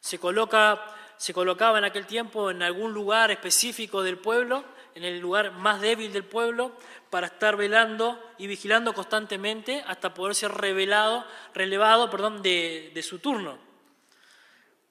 [0.00, 5.18] Se, coloca, se colocaba en aquel tiempo en algún lugar específico del pueblo, en el
[5.18, 6.76] lugar más débil del pueblo,
[7.10, 13.18] para estar velando y vigilando constantemente hasta poder ser revelado, relevado perdón, de, de su
[13.18, 13.58] turno.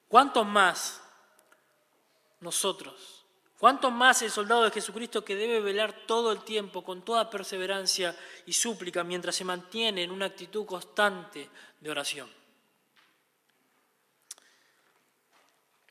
[0.06, 1.02] ¿Cuántos más
[2.40, 3.24] nosotros?
[3.58, 8.16] ¿Cuánto más el soldado de Jesucristo que debe velar todo el tiempo con toda perseverancia
[8.46, 12.30] y súplica mientras se mantiene en una actitud constante de oración?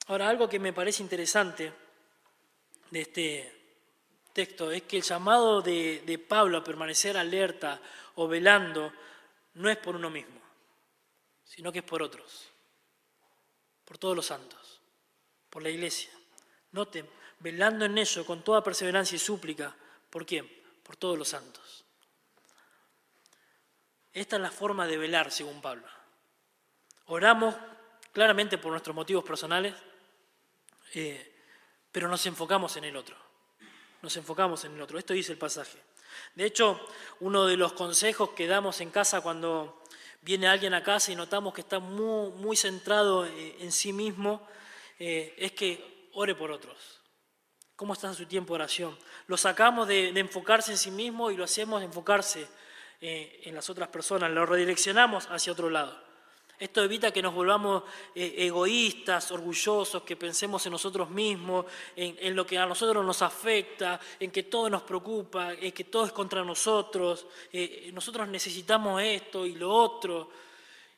[0.08, 1.72] Ahora, algo que me parece interesante
[2.90, 3.59] de este
[4.34, 7.82] texto es que el llamado de, de Pablo a permanecer alerta
[8.16, 8.92] o velando
[9.56, 10.40] no es por uno mismo,
[11.44, 12.48] sino que es por otros,
[13.86, 14.82] por todos los santos,
[15.50, 16.12] por la iglesia.
[16.72, 19.76] Noten, velando en ello con toda perseverancia y súplica.
[20.10, 20.50] ¿Por quién?
[20.84, 21.84] Por todos los santos.
[24.14, 25.88] Esta es la forma de velar, según Pablo.
[27.06, 27.56] Oramos
[28.12, 29.74] claramente por nuestros motivos personales,
[30.94, 31.36] eh,
[31.92, 33.16] pero nos enfocamos en el otro.
[34.02, 34.98] Nos enfocamos en el otro.
[34.98, 35.78] Esto dice el pasaje.
[36.36, 36.80] De hecho,
[37.20, 39.84] uno de los consejos que damos en casa cuando
[40.22, 44.48] viene alguien a casa y notamos que está muy, muy centrado eh, en sí mismo,
[45.00, 47.02] eh, es que ore por otros.
[47.76, 48.98] ¿Cómo está su tiempo de oración?
[49.28, 52.46] Lo sacamos de, enfocarse en sí mismo y lo hacemos enfocarse
[53.00, 56.09] eh, en las otras personas, lo redireccionamos hacia otro lado.
[56.60, 62.46] Esto evita que nos volvamos eh, egoístas, orgullosos, que pensemos en nosotros mismos, en, lo
[62.46, 66.44] que a nosotros nos afecta, en que todo nos preocupa, en que todo es contra
[66.44, 70.30] nosotros, eh, nosotros necesitamos esto y lo otro.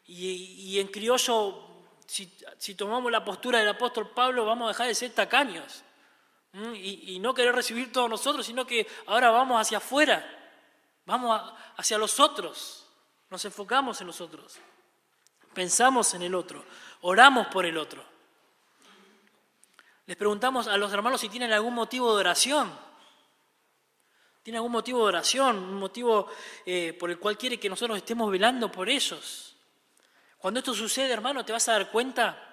[0.07, 1.63] Y, en criollo,
[2.07, 5.83] si, tomamos la postura del apóstol Pablo, vamos a dejar de ser tacaños.
[6.73, 10.25] Y, no querer recibir todos nosotros, sino que ahora vamos hacia afuera,
[11.05, 11.39] vamos
[11.77, 12.87] hacia los otros,
[13.29, 14.57] nos enfocamos en los otros,
[15.53, 16.63] pensamos en el otro,
[17.01, 18.03] oramos por el otro.
[20.05, 22.71] Les preguntamos a los hermanos si tienen algún motivo de oración.
[24.43, 25.57] ¿Tienen algún motivo de oración?
[25.57, 26.27] ¿Un motivo
[26.65, 29.55] eh, por el cual quiere que nosotros estemos velando por ellos?
[30.37, 32.47] Cuando esto sucede, hermano, te vas a dar cuenta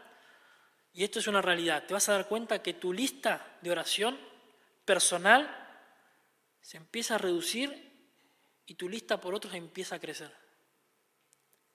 [0.93, 4.19] y esto es una realidad, te vas a dar cuenta que tu lista de oración
[4.85, 5.49] personal
[6.61, 7.89] se empieza a reducir
[8.67, 10.35] y tu lista por otros empieza a crecer.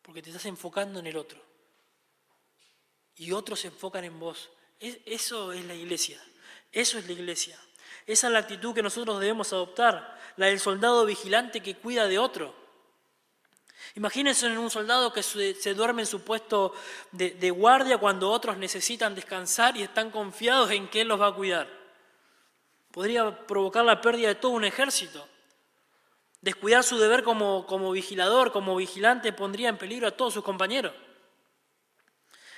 [0.03, 1.41] Porque te estás enfocando en el otro.
[3.15, 4.51] Y otros se enfocan en vos.
[4.79, 6.21] Eso es la iglesia.
[6.71, 7.59] Eso es la iglesia.
[8.05, 12.19] Esa es la actitud que nosotros debemos adoptar, la del soldado vigilante que cuida de
[12.19, 12.53] otro.
[13.95, 16.73] Imagínense en un soldado que se, duerme en su puesto
[17.11, 21.35] de, guardia cuando otros necesitan descansar y están confiados en que él los va a
[21.35, 21.69] cuidar.
[22.91, 25.27] Podría provocar la pérdida de todo un ejército.
[26.43, 30.93] Descuidar su deber como, como vigilador, como vigilante, pondría en peligro a todos sus compañeros.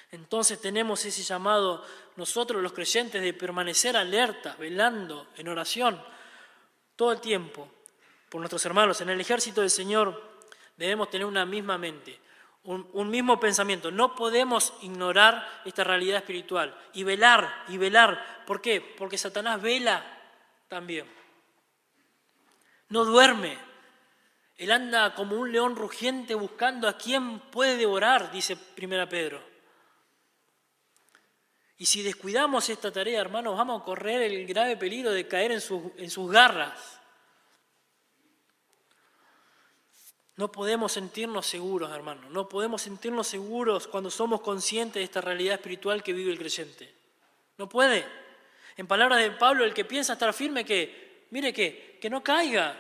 [0.09, 6.01] Entonces tenemos ese llamado nosotros los creyentes de permanecer alertas, velando, en oración,
[6.95, 7.69] todo el tiempo,
[8.27, 9.01] por nuestros hermanos.
[9.01, 10.19] En el ejército del Señor
[10.77, 12.19] debemos tener una misma mente,
[12.63, 13.91] un, mismo pensamiento.
[13.91, 18.45] No podemos ignorar esta realidad espiritual y velar, y velar.
[18.47, 18.81] ¿Por qué?
[18.97, 20.03] Porque Satanás vela
[20.67, 21.05] también.
[22.89, 23.74] No duerme.
[24.57, 29.43] Él anda como un león rugiente buscando a quien puede devorar, dice Primera Pedro.
[31.77, 35.61] Y si descuidamos esta tarea, hermanos, vamos a correr el grave peligro de caer en,
[35.97, 37.01] en sus garras.
[40.37, 42.29] No podemos sentirnos seguros, hermano.
[42.29, 46.93] No podemos sentirnos seguros cuando somos conscientes de esta realidad espiritual que vive el creyente.
[47.57, 48.05] No puede.
[48.77, 52.75] En palabras de Pablo, el que piensa estar firme, que mire que, que no caiga.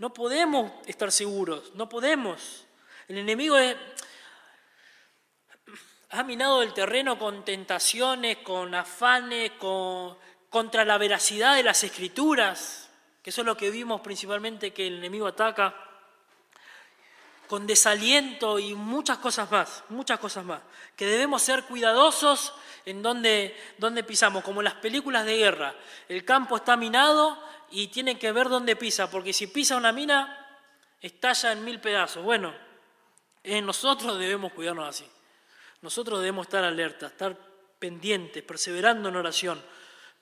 [0.00, 2.64] No podemos estar seguros, no podemos.
[3.06, 3.56] El enemigo
[6.08, 10.16] ha minado el terreno con tentaciones, con afanes, con,
[10.48, 12.88] contra la veracidad de las escrituras,
[13.22, 15.74] que eso es lo que vimos principalmente que el enemigo ataca,
[17.46, 20.62] con desaliento y muchas cosas más, muchas cosas más,
[20.96, 22.54] que debemos ser cuidadosos
[22.86, 25.74] en donde, donde pisamos, como en las películas de guerra.
[26.08, 30.36] El campo está minado y tiene que ver dónde pisa, porque si pisa una mina,
[31.00, 32.24] estalla en mil pedazos.
[32.24, 32.52] Bueno,
[33.44, 35.06] nosotros debemos cuidarnos así.
[35.82, 37.36] Nosotros debemos estar alertas, estar
[37.78, 39.62] pendientes, perseverando en oración,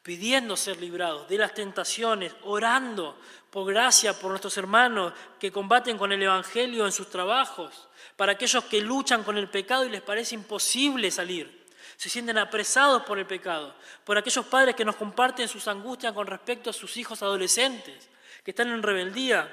[0.03, 3.19] pidiendo ser librados de las tentaciones, orando
[3.51, 8.65] por gracia por nuestros hermanos que combaten con el Evangelio en sus trabajos, para aquellos
[8.65, 11.58] que luchan con el pecado y les parece imposible salir
[11.99, 13.75] se sienten apresados por el pecado,
[14.05, 18.09] por aquellos padres que nos comparten sus angustias con respecto a sus hijos adolescentes,
[18.45, 19.51] que están en rebeldía.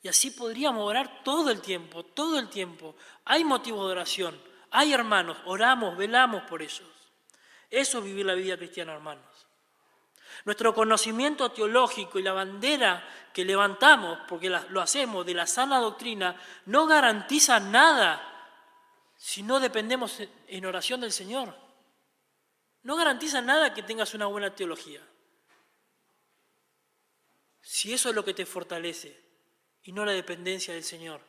[0.00, 2.94] Y así podríamos orar todo el tiempo, todo el tiempo.
[3.24, 6.88] Hay motivos de oración, hay hermanos, oramos, velamos por ellos.
[7.68, 9.26] Eso es vivir la vida cristiana, hermanos.
[10.44, 16.36] Nuestro conocimiento teológico y la bandera que levantamos, porque lo hacemos de la sana doctrina,
[16.66, 18.33] no garantiza nada
[19.24, 21.56] si no dependemos en oración del Señor.
[22.82, 25.00] No garantiza nada que tengas una buena teología.
[27.62, 29.18] Si eso es lo que te fortalece
[29.82, 31.22] y no la dependencia del Señor.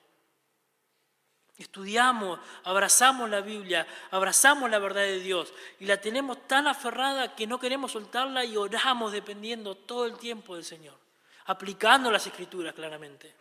[1.56, 7.48] Estudiamos, abrazamos la Biblia, abrazamos la verdad de Dios y la tenemos tan aferrada que
[7.48, 10.98] no queremos soltarla y oramos dependiendo todo el tiempo del Señor,
[11.46, 13.34] aplicando las escrituras claramente.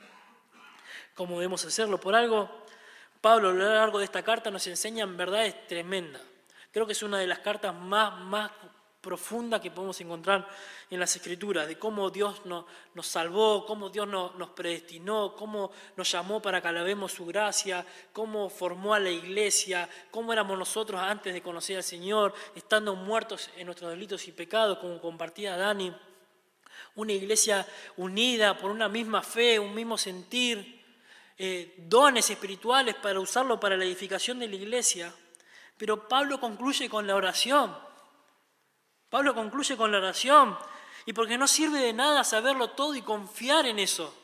[1.17, 1.99] ¿Cómo debemos hacerlo?
[1.99, 2.64] Por algo
[3.25, 6.20] Pablo a lo largo de esta carta nos enseña verdades tremendas.
[6.70, 8.51] Creo que es una de las cartas más, más
[9.01, 10.47] profundas que podemos encontrar
[10.91, 15.70] en las Escrituras, de cómo Dios nos, nos salvó, cómo Dios nos, nos, predestinó, cómo
[15.97, 21.01] nos llamó para que alabemos su gracia, cómo formó a la iglesia, cómo éramos nosotros
[21.01, 25.97] antes de conocer al Señor, estando muertos en nuestros delitos y pecados, como compartía Dani.
[26.95, 27.66] Una iglesia
[27.97, 30.74] unida por una misma fe, un mismo sentir,
[31.37, 35.12] eh, dones espirituales para usarlo para la edificación de la iglesia.
[35.76, 37.76] Pero Pablo concluye con la oración.
[39.11, 40.57] Pablo concluye con la oración.
[41.07, 44.14] Y porque no sirve de nada saberlo todo y confiar en eso.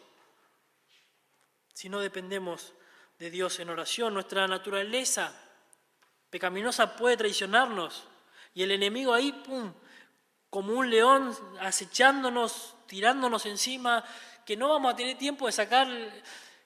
[1.75, 2.73] Si no dependemos
[3.19, 5.35] de Dios en oración, nuestra naturaleza
[6.31, 8.05] pecaminosa puede traicionarnos.
[8.55, 9.73] Y el enemigo ahí, pum,
[10.49, 14.05] como un león acechándonos, tirándonos encima,
[14.45, 15.89] que no vamos a tener tiempo de sacar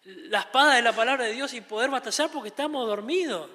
[0.05, 3.51] la espada de la palabra de Dios y poder batallar porque estamos dormidos.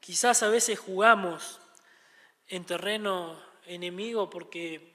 [0.00, 1.60] Quizás a veces jugamos
[2.48, 4.94] en terreno enemigo porque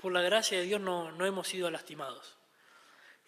[0.00, 2.36] por la gracia de Dios no, hemos sido lastimados.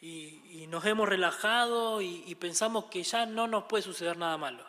[0.01, 4.67] Y, nos hemos relajado y, y, pensamos que ya no nos puede suceder nada malo.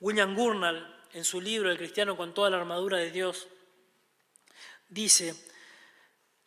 [0.00, 3.48] William Gurnall, en su libro El cristiano con toda la armadura de Dios,
[4.88, 5.34] dice,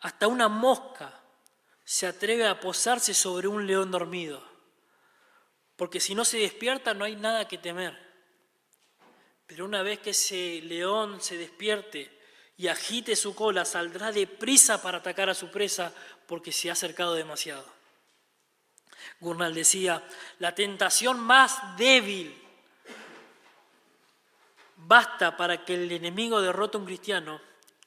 [0.02, 1.20] hasta una mosca
[1.84, 4.42] se atreve a posarse sobre un león dormido,
[5.76, 7.98] porque si no se despierta no hay nada que temer.
[9.46, 12.20] Pero una vez que ese león se despierte
[12.56, 15.92] y agite su cola, saldrá deprisa para atacar a su presa
[16.26, 17.64] porque se ha acercado demasiado.
[19.20, 20.02] Gurnal decía,
[20.38, 22.40] la tentación más débil
[24.76, 27.40] basta para que el enemigo derrote a un cristiano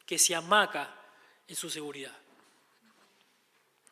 [0.06, 1.05] que se amaca
[1.48, 2.14] en su seguridad.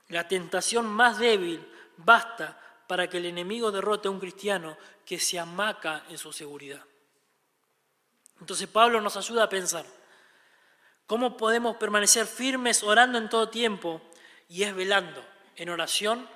[0.09, 1.65] La tentación más débil
[1.97, 6.83] basta para que el enemigo derrote a un cristiano que se amaca en su seguridad.
[8.39, 9.85] Entonces Pablo nos ayuda a pensar
[11.07, 14.01] cómo podemos permanecer firmes orando en todo tiempo
[14.49, 15.23] y es velando
[15.55, 16.27] en oración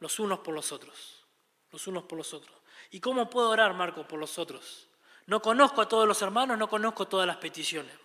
[0.00, 1.24] los unos por los otros,
[1.72, 2.56] los unos por los otros.
[2.90, 4.88] ¿Y cómo puedo orar, Marco, por los otros?
[5.26, 8.03] No conozco a todos los hermanos, no conozco todas las peticiones.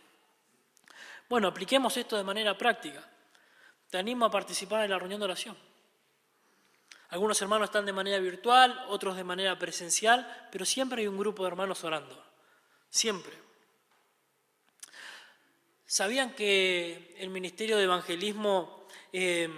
[1.29, 3.07] Bueno, apliquemos esto de manera práctica.
[3.89, 5.57] Te animo a participar en la reunión de oración.
[7.09, 11.43] Algunos hermanos están de manera virtual, otros de manera presencial, pero siempre hay un grupo
[11.43, 12.23] de hermanos orando.
[12.89, 13.33] Siempre.
[15.85, 19.51] ¿Sabían que el Ministerio de Evangelismo em,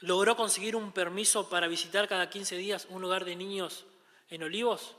[0.00, 3.84] logró conseguir un permiso para visitar cada 15 días un lugar de niños
[4.28, 4.96] en Olivos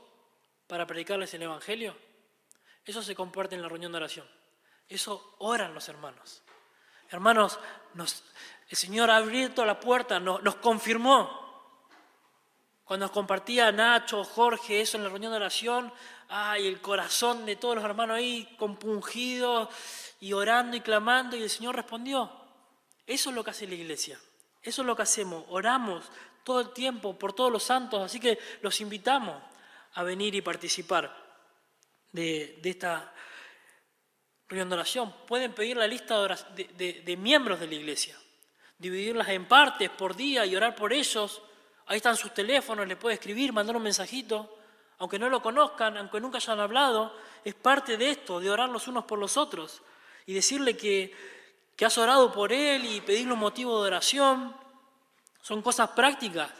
[0.66, 1.96] para predicarles el Evangelio?
[2.84, 4.41] Eso se comparte en la reunión de oración.
[4.94, 6.42] Eso oran los hermanos.
[7.10, 7.58] Hermanos,
[8.68, 11.40] el Señor ha abierto la puerta, nos, nos confirmó.
[12.84, 15.92] Cuando compartía Nacho, Jorge, eso en la reunión de oración,
[16.28, 19.68] ay, el corazón de todos los hermanos ahí compungido
[20.20, 22.30] y orando y clamando, y el Señor respondió.
[23.06, 24.18] Eso es lo que hace la iglesia.
[24.62, 25.44] Eso es lo que hacemos.
[25.48, 26.10] Oramos
[26.44, 29.42] todo el tiempo por todos los santos, así que los invitamos
[29.94, 31.14] a venir y participar
[32.12, 33.12] de, esta
[34.60, 35.14] oración.
[35.26, 38.16] Pueden pedir la lista de, de miembros de la iglesia,
[38.78, 41.42] dividirlas en partes por día y orar por ellos.
[41.86, 44.58] Ahí están sus teléfonos, les puede escribir, mandar un mensajito.
[44.98, 47.12] Aunque no lo conozcan, aunque nunca hayan hablado,
[47.44, 49.82] es parte de esto, de orar los unos por los otros
[50.26, 51.14] y decirle que,
[51.76, 54.54] que has orado por él y pedirle un motivo de oración.
[55.40, 56.50] Son cosas prácticas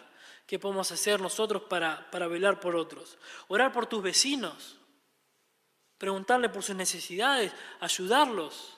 [0.47, 3.17] que podemos hacer nosotros para, para velar por otros.
[3.49, 4.77] Orar por tus vecinos,
[6.03, 8.77] preguntarle por sus necesidades, ayudarlos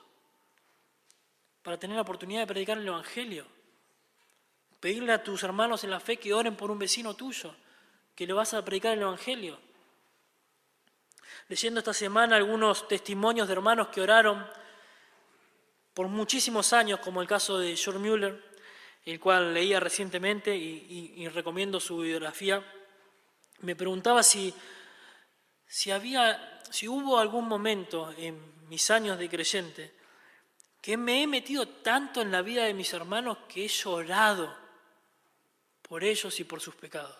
[1.62, 3.46] para tener la oportunidad de predicar el Evangelio.
[4.78, 7.56] Pedirle a tus hermanos en la fe que oren por un vecino tuyo,
[8.14, 9.58] que le vas a predicar el Evangelio.
[11.48, 14.46] Leyendo esta semana algunos testimonios de hermanos que oraron
[15.94, 18.38] por muchísimos años, como el caso de George Mueller,
[19.06, 22.62] el cual leía recientemente y, recomiendo su biografía,
[23.60, 24.52] me preguntaba si,
[25.66, 29.94] si, había, si hubo algún momento en mis años de creyente
[30.82, 34.52] que me he metido tanto en la vida de mis hermanos que he llorado
[35.82, 37.16] por ellos y por sus pecados.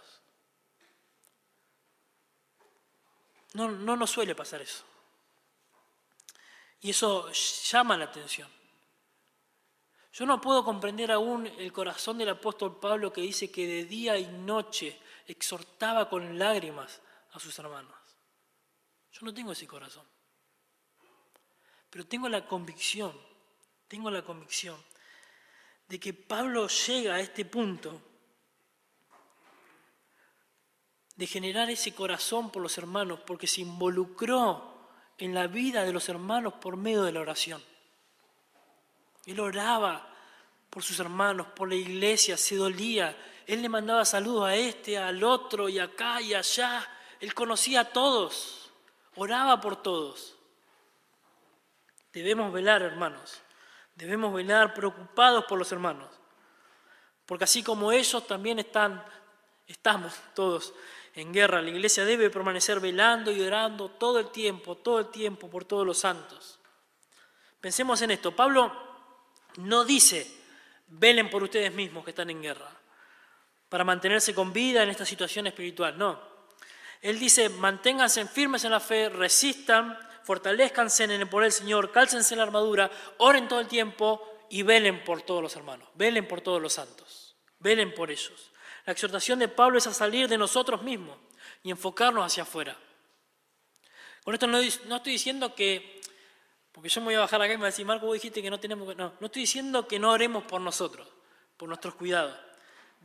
[3.53, 4.83] No, no nos suele pasar eso.
[6.81, 8.51] Y eso llama la atención.
[10.15, 14.19] Yo no puedo comprender aún el corazón del apóstol Pablo que dice que de día
[14.19, 17.01] y noche exhortaba con lágrimas
[17.31, 18.04] a sus hermanos.
[19.15, 20.05] Yo no tengo ese corazón.
[21.89, 23.17] Pero tengo la convicción,
[23.87, 24.77] tengo la convicción
[25.87, 28.03] de que Pablo llega a este punto
[31.15, 34.89] de generar ese corazón por los hermanos porque se involucró
[35.19, 37.63] en la vida de los hermanos por medio de la oración.
[39.27, 40.11] Él oraba
[40.69, 43.17] por sus hermanos, por la iglesia, se dolía.
[43.47, 46.85] Él le mandaba saludos a este, al otro, y acá y allá.
[47.21, 48.64] Él conocía a todos,
[49.17, 50.37] oraba por todos.
[52.13, 53.41] Debemos velar, hermanos.
[53.95, 56.09] Debemos velar preocupados por los hermanos.
[57.27, 59.03] Porque así como ellos también están,
[59.67, 60.75] estamos todos
[61.15, 61.63] en guerra.
[61.63, 65.87] La iglesia debe permanecer velando y orando todo el tiempo, todo el tiempo por todos
[65.87, 66.59] los santos.
[67.61, 68.35] Pensemos en esto.
[68.37, 68.73] Pablo
[69.57, 70.31] no dice,
[70.89, 72.71] velen por ustedes mismos que están en guerra,
[73.69, 75.97] para mantenerse con vida en esta situación espiritual.
[75.97, 76.34] No.
[77.05, 82.33] Él dice, manténganse firmes en la fe, resistan, fortalezcanse en el poder del Señor, cálcense
[82.33, 86.41] en la armadura, oren todo el tiempo y velen por todos los hermanos, velen por
[86.41, 88.51] todos los santos, velen por ellos.
[88.87, 91.19] La exhortación de Pablo es a salir de nosotros mismos
[91.63, 92.75] y enfocarnos hacia afuera.
[94.25, 96.01] Con esto no, estoy diciendo que
[96.73, 98.41] porque yo me voy a bajar acá y me voy a decir, Marco, vos dijiste
[98.41, 98.97] que no tenemos.
[98.97, 101.07] No, no estoy diciendo que no oremos por nosotros,
[101.59, 102.35] por nuestros cuidados.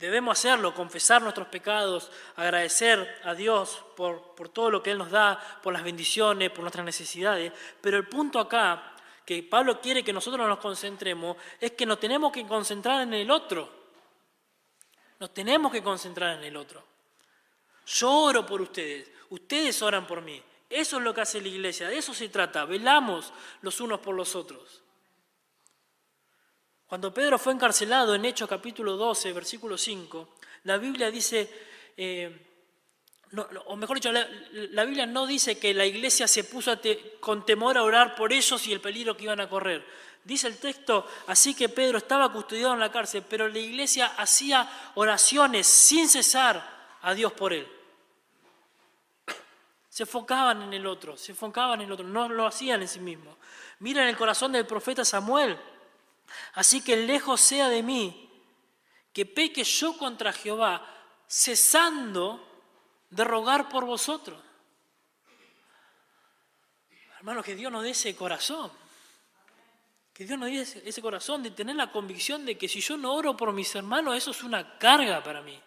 [0.00, 5.10] Debemos hacerlo, confesar nuestros pecados, agradecer a Dios por, por todo lo que Él nos
[5.10, 7.52] da, por las bendiciones, por nuestras necesidades.
[7.82, 8.94] Pero el punto acá,
[9.26, 13.30] que Pablo quiere que nosotros nos concentremos, es que nos tenemos que concentrar en el
[13.30, 13.70] otro.
[15.18, 16.82] Nos tenemos que concentrar en el otro.
[17.84, 20.42] Yo oro por ustedes, ustedes oran por mí.
[20.70, 24.14] Eso es lo que hace la iglesia, de eso se trata, velamos los unos por
[24.14, 24.79] los otros.
[26.90, 30.28] Cuando Pedro fue encarcelado en Hechos capítulo 12, versículo 5,
[30.64, 31.48] la Biblia dice,
[31.96, 32.48] eh,
[33.66, 36.76] o mejor dicho, la, Biblia no dice que la iglesia se puso
[37.20, 39.86] con temor a orar por ellos y el peligro que iban a correr.
[40.24, 44.68] Dice el texto, así que Pedro estaba custodiado en la cárcel, pero la iglesia hacía
[44.96, 47.68] oraciones sin cesar a Dios por él.
[49.88, 52.98] Se enfocaban en el otro, se enfocaban en el otro, no lo hacían en sí
[52.98, 53.36] mismos.
[53.78, 55.56] Miren el corazón del profeta Samuel.
[56.54, 58.30] Así que lejos sea de mí
[59.12, 60.86] que peque yo contra Jehová,
[61.26, 62.46] cesando
[63.10, 64.40] de rogar por vosotros.
[67.16, 68.70] Hermanos, que Dios nos dé ese corazón.
[70.14, 73.14] Que Dios nos dé ese corazón de tener la convicción de que si yo no
[73.14, 75.60] oro por mis hermanos, eso es una carga para mí.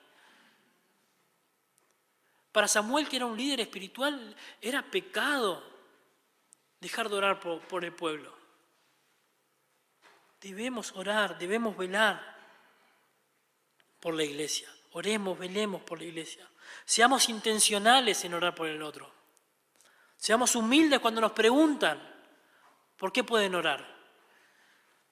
[2.51, 5.63] Para Samuel, que era un líder espiritual, era pecado
[6.79, 8.31] dejar de orar por, el pueblo.
[10.43, 12.21] Debemos orar, debemos velar
[13.99, 14.69] por la iglesia.
[14.91, 16.47] Oremos, velemos por la iglesia.
[16.85, 19.11] Seamos intencionales en orar por el otro.
[20.17, 21.99] Seamos humildes cuando nos preguntan
[22.97, 23.83] por qué pueden orar.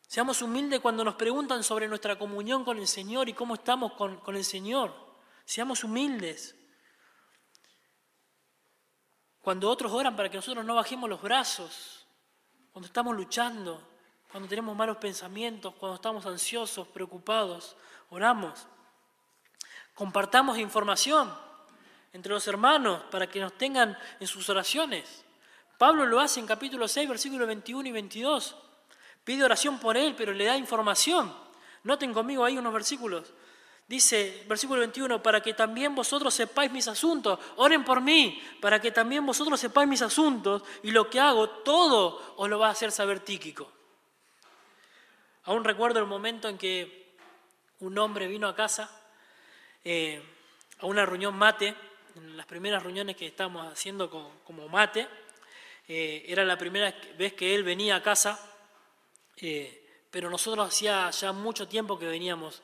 [0.05, 4.17] Seamos humildes cuando nos preguntan sobre nuestra comunión con el Señor y cómo estamos con,
[4.17, 5.11] con el Señor
[5.45, 6.55] Seamos humildes.
[9.41, 12.05] Cuando otros oran para que nosotros no bajemos los brazos,
[12.71, 13.90] cuando estamos luchando,
[14.31, 17.75] cuando tenemos malos pensamientos, cuando estamos ansiosos, preocupados,
[18.09, 18.65] oramos.
[19.93, 21.31] Compartamos información
[22.13, 25.25] entre los hermanos para que nos tengan en sus oraciones.
[25.77, 28.55] Pablo lo hace en capítulo 6, versículos 21 y 22.
[29.25, 31.33] Pide oración por él, pero le da información.
[31.83, 33.33] Noten conmigo ahí unos versículos.
[33.85, 38.91] Dice, versículo 21, para que también vosotros sepáis mis asuntos, oren por mí, para que
[38.91, 42.93] también vosotros sepáis mis asuntos y lo que hago, todo os lo va a hacer
[42.93, 43.80] saber Tíquico.
[45.45, 47.15] Aún recuerdo el momento en que
[47.79, 48.89] un hombre vino a casa
[49.83, 50.21] eh,
[50.79, 51.75] a una reunión mate,
[52.15, 54.09] en las primeras reuniones que estábamos haciendo
[54.43, 55.07] como, mate,
[55.87, 58.39] eh, era la primera vez que él venía a casa,
[59.37, 62.61] eh, pero nosotros hacía ya mucho tiempo que veníamos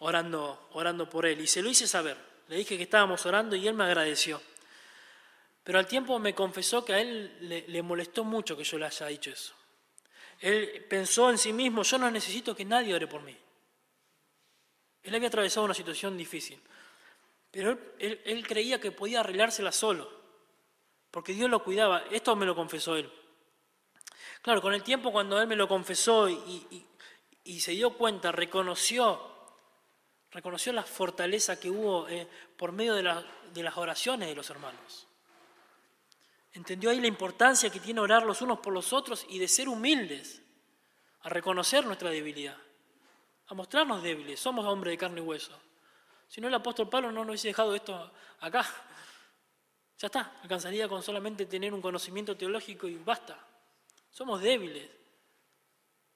[0.00, 1.40] orando, orando por él.
[1.40, 2.16] Y se lo hice saber.
[2.48, 4.40] Le dije que estábamos orando y él me agradeció.
[5.64, 8.86] Pero al tiempo me confesó que a él le, le, molestó mucho que yo le
[8.86, 9.54] haya dicho eso.
[10.42, 13.34] Él pensó en sí mismo, yo no necesito que nadie ore por mí.
[15.02, 16.60] Él había atravesado una situación difícil,
[17.50, 20.10] pero él, creía que podía arreglársela solo,
[21.10, 22.04] porque Dios lo cuidaba.
[22.10, 23.10] Esto me lo confesó él.
[24.42, 29.32] Claro, con el tiempo cuando él me lo confesó y se dio cuenta, reconoció
[30.32, 32.26] reconoció la fortaleza que hubo eh,
[32.56, 33.02] por medio de,
[33.52, 35.06] de, las oraciones de los hermanos.
[36.54, 39.68] Entendió ahí la importancia que tiene orar los unos por los otros y de ser
[39.68, 40.42] humildes,
[41.22, 42.56] a reconocer nuestra debilidad,
[43.46, 44.40] a mostrarnos débiles.
[44.40, 45.58] Somos hombres de carne y hueso.
[46.28, 48.66] Si no, el apóstol Pablo no nos hubiese dejado esto acá.
[49.98, 53.38] Ya está, alcanzaría con solamente tener un conocimiento teológico y basta.
[54.10, 54.90] Somos débiles.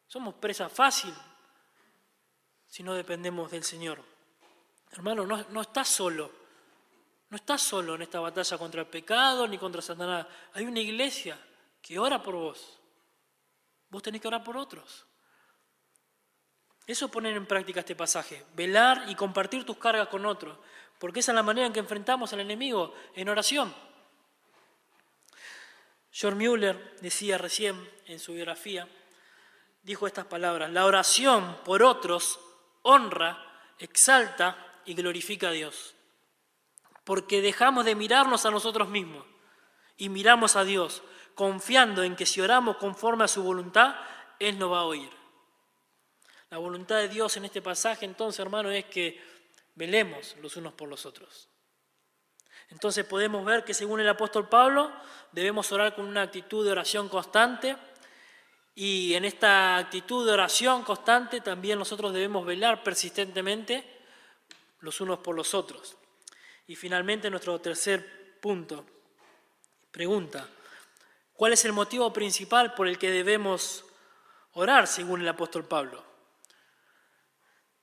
[0.06, 1.14] Somos presa fácil
[2.66, 4.02] si no dependemos del Señor.
[4.90, 6.45] Hermano, no, no estás solo.
[7.28, 10.26] No estás solo en esta batalla contra el pecado ni contra Satanás.
[10.54, 11.38] Hay una iglesia
[11.82, 12.78] que ora por vos.
[13.88, 15.06] Vos tenés que orar por otros.
[16.86, 18.44] Eso es poner en práctica este pasaje.
[18.54, 20.56] Velar y compartir tus cargas con otros.
[20.98, 23.74] Porque esa es la manera en que enfrentamos al enemigo en oración.
[26.12, 28.88] George Mueller decía recién en su biografía,
[29.82, 32.40] dijo estas palabras, la oración por otros
[32.82, 33.36] honra,
[33.78, 35.95] exalta y glorifica a Dios.
[37.06, 39.24] Porque dejamos de mirarnos a nosotros mismos
[39.96, 41.04] y miramos a Dios,
[41.36, 43.94] confiando en que si oramos conforme a su voluntad,
[44.40, 45.08] Él nos va a oír.
[46.50, 49.22] La voluntad de Dios en este pasaje, entonces, hermano, es que
[49.76, 51.48] velemos los unos por los otros.
[52.70, 54.90] Entonces podemos ver que según el apóstol Pablo,
[55.30, 57.76] debemos orar con una actitud de oración constante,
[58.74, 64.02] y en esta actitud de oración constante también nosotros debemos velar persistentemente
[64.80, 65.96] los unos por los otros.
[66.66, 68.84] Y finalmente nuestro tercer punto,
[69.90, 70.48] pregunta,
[71.32, 73.84] ¿cuál es el motivo principal por el que debemos
[74.52, 76.04] orar según el apóstol Pablo?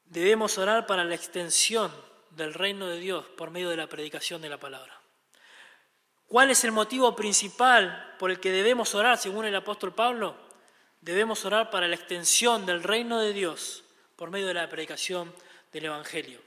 [0.06, 1.92] Debemos orar para la extensión
[2.32, 5.00] del reino de Dios por medio de la predicación de la palabra.
[6.28, 10.44] ¿Cuál es el motivo principal por el que debemos orar según el apóstol Pablo?
[11.04, 13.84] debemos orar para la extensión del reino de Dios
[14.16, 15.34] por medio de la predicación
[15.74, 16.40] del Evangelio.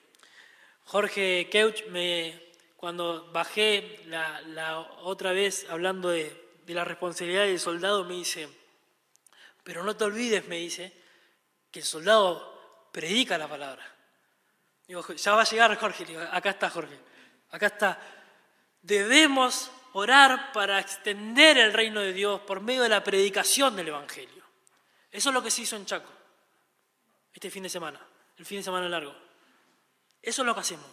[0.87, 8.15] Jorge Keuch, me, cuando bajé la, otra vez hablando de, la responsabilidad del soldado, me
[8.15, 8.49] dice,
[9.65, 10.93] pero no te olvides, me dice,
[11.71, 13.85] que el soldado predica la palabra.
[14.87, 16.99] Digo, ya va a llegar Jorge, Digo, acá está Jorge,
[17.51, 18.01] acá está.
[18.81, 24.45] Debemos orar para extender el reino de Dios por medio de la predicación del Evangelio.
[25.11, 26.13] Eso es lo que se hizo en Chaco
[27.33, 28.01] este fin de semana,
[28.39, 29.26] el fin de semana largo.
[30.27, 30.87] Eso es lo que hacemos.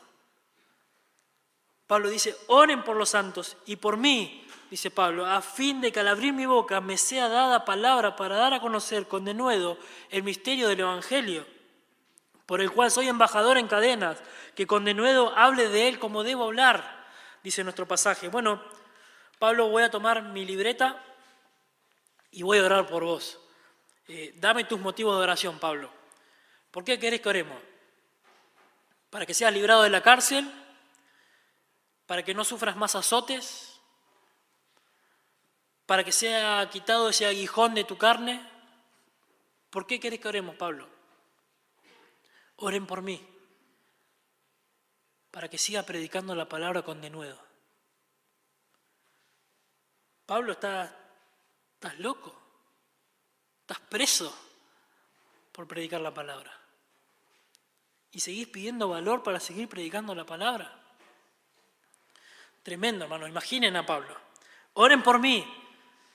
[1.88, 6.02] Pablo dice, oren por los santos y por mí, dice Pablo, a fin de que
[6.02, 9.80] al abrir mi boca me sea dada palabra para dar a conocer con denuedo
[10.12, 11.48] el misterio del Evangelio,
[12.46, 14.22] por el cual soy embajador en cadenas,
[14.54, 17.08] que con denuedo hable de él como debo hablar,
[17.44, 18.30] dice nuestro pasaje.
[18.30, 18.62] Bueno,
[19.40, 21.04] Pablo, voy a tomar mi libreta
[22.30, 23.40] y voy a orar por vos.
[24.08, 25.90] Eh, dame tus motivos de oración, Pablo.
[26.70, 27.73] ¿Por qué querés que oremos?
[29.14, 30.52] ¿Para que seas librado de la cárcel?
[32.08, 33.80] ¿Para que no sufras más azotes?
[35.86, 38.44] ¿Para que sea quitado ese aguijón de tu carne?
[39.70, 40.90] ¿Por qué querés que oremos, Pablo?
[42.56, 43.24] Oren por mí,
[45.30, 47.40] para que siga predicando la palabra con denuedo.
[50.26, 50.92] Pablo, ¿estás,
[51.76, 52.36] estás loco?
[53.62, 54.36] Estás preso
[55.52, 56.63] por predicar la palabra.
[58.14, 60.72] Y seguís pidiendo valor para seguir predicando la palabra.
[62.64, 63.28] Tremendo, hermano.
[63.28, 64.16] Imaginen a Pablo.
[64.74, 65.46] Oren por mí.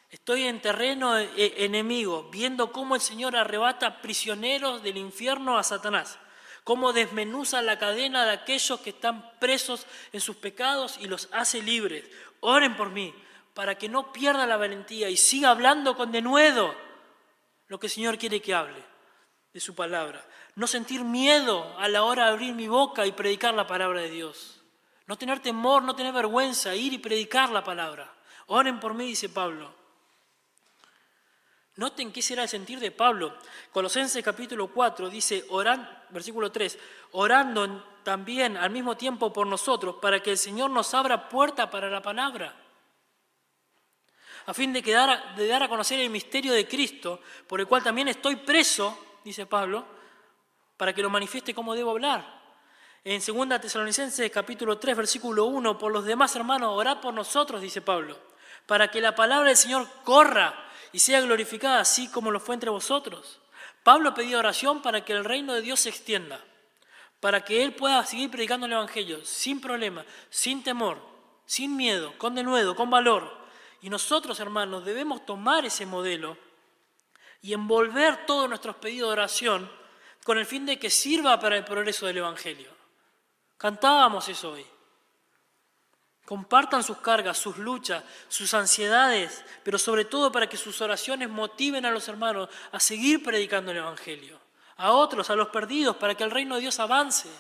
[0.09, 6.19] Estoy en terreno e-, enemigo, viendo cómo el Señor arrebata prisioneros del infierno a Satanás,
[6.65, 11.61] cómo desmenuza la cadena de aquellos que están presos en sus pecados y los hace
[11.61, 12.05] libres.
[12.41, 13.15] Oren por mí,
[13.53, 16.75] para que no pierda la valentía y siga hablando con denuedo
[17.67, 18.83] lo que el Señor quiere que hable
[19.53, 20.25] de su palabra.
[20.59, 24.11] No sentir miedo a la hora de abrir mi boca y predicar la palabra de
[24.11, 24.61] Dios.
[25.07, 28.13] No tener temor, no tener vergüenza, ir y predicar la palabra.
[28.47, 29.73] Oren por mí, dice Pablo.
[31.77, 33.39] Noten qué será el sentir de Pablo.
[33.71, 36.77] Colosenses capítulo 4 dice, oran, versículo 3,
[37.13, 41.89] orando también al mismo tiempo por nosotros, para que el Señor nos abra puerta para
[41.89, 42.53] la palabra,
[44.47, 48.09] a fin de, de dar a conocer el misterio de Cristo, por el cual también
[48.09, 49.98] estoy preso, dice Pablo,
[50.79, 52.39] para que lo manifieste como debo hablar.
[53.05, 57.83] En 2 Tesalonicenses capítulo 3, versículo 1, por los demás hermanos, orad por nosotros, dice
[57.83, 58.17] Pablo,
[58.65, 60.55] para que la palabra del Señor corra
[60.93, 63.41] y sea glorificada así como lo fue entre vosotros.
[63.83, 66.41] Pablo pedía oración para que el reino de Dios se extienda,
[67.21, 71.01] para que él pueda seguir predicando el Evangelio sin problema, sin temor,
[71.45, 73.37] sin miedo, con denuedo, con valor.
[73.83, 76.37] Y nosotros, hermanos, debemos tomar ese modelo
[77.43, 79.78] y envolver todos nuestros pedidos de oración
[80.29, 82.69] con el fin de que sirva para el progreso del Evangelio.
[83.57, 84.67] Cantábamos eso hoy.
[86.27, 91.87] Compartan sus cargas, sus luchas, sus ansiedades, pero sobre todo para que sus oraciones motiven
[91.87, 94.39] a los hermanos a seguir predicando el Evangelio,
[94.77, 97.31] a otros, a los perdidos, para que el reino de Dios avance.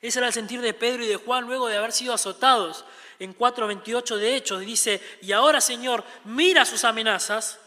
[0.00, 2.84] Ese era el sentir de Pedro y de Juan luego de haber sido azotados.
[3.20, 7.60] En 4.28 de Hechos dice, y ahora Señor, mira sus amenazas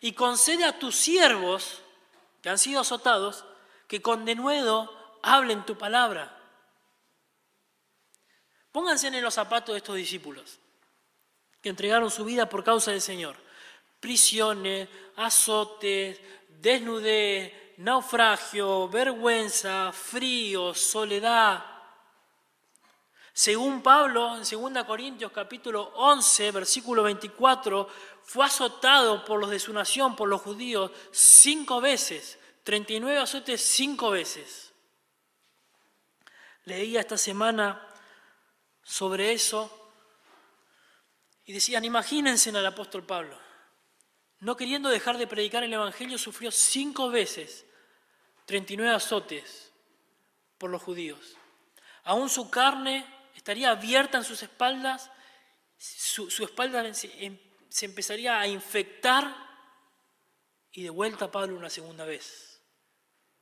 [0.00, 1.81] y concede a tus siervos
[2.42, 3.44] que han sido azotados
[3.86, 6.38] que con denuedo hablen tu palabra.
[8.72, 10.58] Pónganse en los zapatos de estos discípulos
[11.60, 13.36] que entregaron su vida por causa del Señor.
[14.00, 21.64] Prisiones, azotes, desnudez, naufragio, vergüenza, frío, soledad.
[23.32, 27.88] Según Pablo, en 2 Corintios capítulo 11, versículo 24,
[28.24, 34.10] fue azotado por los de su nación, por los judíos, cinco veces, 39 azotes cinco
[34.10, 34.72] veces.
[36.64, 37.88] Leía esta semana
[38.82, 39.90] sobre eso
[41.46, 43.38] y decían, imagínense al apóstol Pablo,
[44.40, 47.64] no queriendo dejar de predicar el Evangelio, sufrió cinco veces
[48.44, 49.72] 39 azotes
[50.58, 51.36] por los judíos.
[52.04, 53.06] Aún su carne
[53.42, 55.10] estaría abierta en sus espaldas,
[55.76, 59.34] su, espalda se, se empezaría a infectar
[60.70, 62.62] y de vuelta Pablo una segunda vez.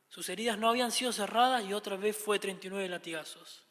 [0.08, 3.66] Sus heridas no habían sido cerradas y otra vez fue 39 latigazos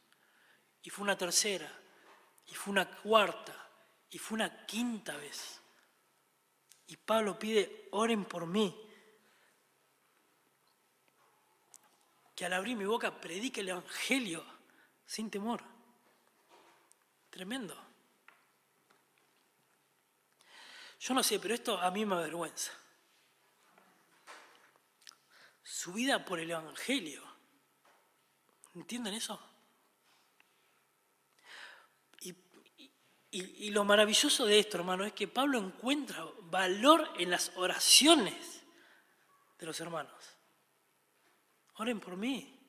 [0.84, 1.68] y fue una tercera,
[2.46, 3.56] y fue una cuarta,
[4.12, 5.60] y fue una quinta vez.
[6.86, 8.76] Y Pablo pide, oren por mí.
[12.36, 14.46] Que al abrir mi boca predique el Evangelio
[15.08, 15.79] sin temor.
[17.30, 17.90] Tremendo.
[21.00, 22.72] Yo no sé, pero esto a mí me avergüenza.
[25.64, 27.24] Su vida por el Evangelio.
[28.76, 29.40] ¿Entienden eso?
[33.32, 38.64] Y, lo maravilloso de esto, hermano, es que Pablo encuentra valor en las oraciones
[39.60, 40.38] de los hermanos.
[41.76, 42.60] Oren por mí,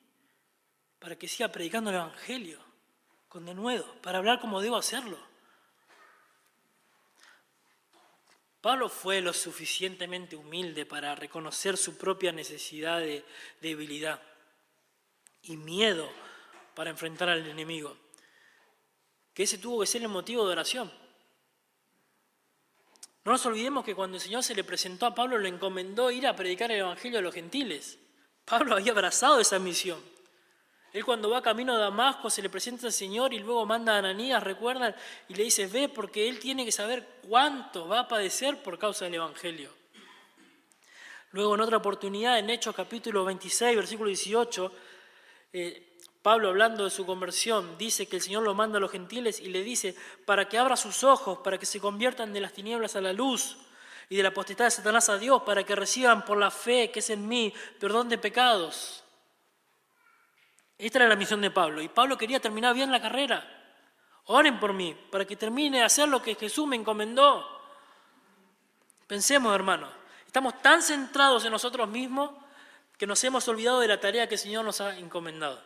[0.99, 2.70] para que siga predicando el Evangelio
[3.31, 5.17] con denuedo, para hablar como debo hacerlo.
[8.59, 13.23] Pablo fue lo suficientemente humilde para reconocer su propia necesidad de
[13.61, 14.21] debilidad
[15.43, 16.11] y miedo
[16.75, 17.95] para enfrentar al enemigo
[19.33, 20.91] que ese tuvo que ser el motivo de oración.
[23.23, 26.27] No nos olvidemos que cuando el Señor se le presentó a Pablo, le encomendó ir
[26.27, 27.97] a predicar el Evangelio a los gentiles.
[28.43, 30.10] Pablo había abrazado esa misión.
[30.93, 33.99] Él cuando va camino a Damasco se le presenta al Señor y luego manda a
[33.99, 34.93] Ananías, recuerdan,
[35.29, 39.05] y le dice, ve porque él tiene que saber cuánto va a padecer por causa
[39.05, 39.69] del Evangelio.
[41.31, 44.71] Luego en otra oportunidad, en Hechos capítulo 26, versículo 18,
[46.21, 49.47] Pablo, hablando de su conversión, dice que el Señor lo manda a los gentiles y
[49.47, 53.01] le dice para que abra sus ojos, para que se conviertan de las tinieblas a
[53.01, 53.57] la luz
[54.09, 56.99] y de la potestad de Satanás a Dios, para que reciban por la fe que
[56.99, 59.05] es en mí perdón de pecados.
[60.81, 63.47] Esta era la misión de Pablo y Pablo quería terminar bien la carrera.
[64.25, 67.45] Oren por mí, para que termine de hacer lo que Jesús me encomendó.
[69.05, 69.91] Pensemos, hermanos,
[70.25, 72.31] estamos tan centrados en nosotros mismos
[72.97, 75.61] que nos hemos olvidado de la tarea que el Señor nos ha encomendado.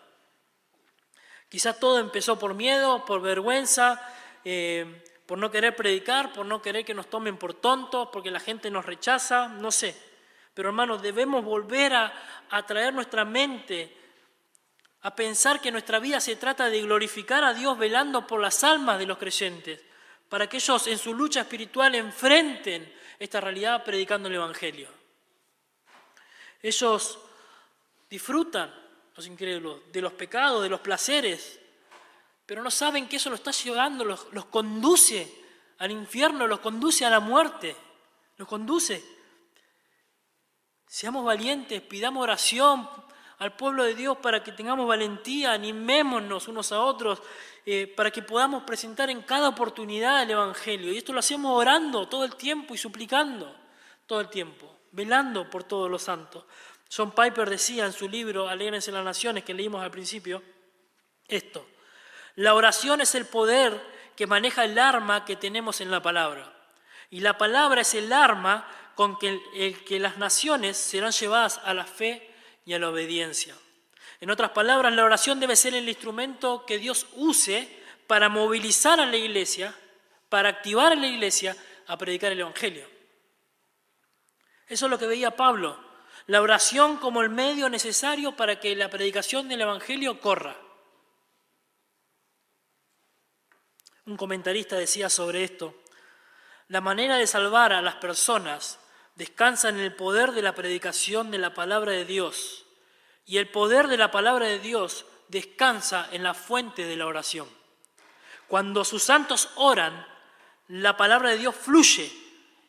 [1.47, 4.01] Quizás todo empezó por miedo, por vergüenza,
[4.43, 8.41] eh, por no querer predicar, por no querer que nos tomen por tontos, porque la
[8.41, 9.95] gente nos rechaza, no sé.
[10.53, 12.13] Pero hermanos, debemos volver a,
[12.49, 14.04] a traer nuestra mente
[15.05, 18.97] a pensar que nuestra vida se trata de glorificar a Dios velando por las almas
[18.97, 19.79] de los creyentes,
[20.27, 24.89] para que ellos en su lucha espiritual enfrenten esta realidad predicando el Evangelio.
[26.59, 27.19] Ellos
[28.09, 28.73] disfrutan,
[29.15, 31.59] los incrédulos, de los pecados, de los placeres,
[32.43, 35.31] pero no saben que eso los está llevando, los, los conduce
[35.77, 37.75] al infierno, los conduce a la muerte,
[38.37, 39.05] los conduce.
[40.87, 43.04] Seamos valientes, pidamos oración
[43.39, 47.21] al pueblo de Dios para que tengamos valentía, animémonos unos a otros,
[47.65, 50.91] eh, para que podamos presentar en cada oportunidad el Evangelio.
[50.91, 53.53] Y esto lo hacemos orando todo el tiempo y suplicando
[54.05, 56.45] todo el tiempo, velando por todos los santos.
[56.95, 60.41] John Piper decía en su libro Alégrense las Naciones, que leímos al principio,
[61.27, 61.67] esto.
[62.35, 63.81] La oración es el poder
[64.15, 66.53] que maneja el arma que tenemos en la palabra.
[67.09, 71.73] Y la palabra es el arma con que, el, que las naciones serán llevadas a
[71.73, 72.34] la fe
[72.65, 73.55] y a la obediencia.
[74.19, 77.69] En otras palabras, la oración debe ser el instrumento que Dios use
[78.07, 79.75] para movilizar a la iglesia,
[80.29, 81.55] para activar a la iglesia
[81.87, 82.87] a predicar el Evangelio.
[84.67, 85.79] Eso es lo que veía Pablo,
[86.27, 90.57] la oración como el medio necesario para que la predicación del Evangelio corra.
[94.05, 95.75] Un comentarista decía sobre esto,
[96.67, 98.79] la manera de salvar a las personas
[99.15, 102.65] descansa en el poder de la predicación de la palabra de Dios
[103.25, 107.47] y el poder de la palabra de Dios descansa en la fuente de la oración.
[108.47, 110.05] Cuando sus santos oran,
[110.67, 112.11] la palabra de Dios fluye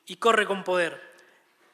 [0.07, 1.15] y corre con poder.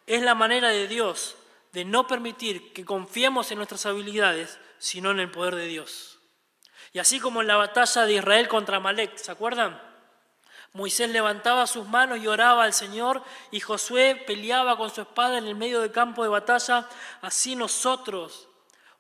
[0.07, 1.37] Es la manera de Dios
[1.73, 6.19] de no permitir que confiemos en nuestras habilidades, sino en el poder de Dios.
[6.93, 9.81] Y así como en la batalla de Israel contra Malek, ¿se acuerdan?
[10.75, 15.47] Moisés levantaba sus manos y oraba al Señor y Josué peleaba con su espada en
[15.47, 16.89] el medio del campo de batalla.
[17.21, 18.49] Así nosotros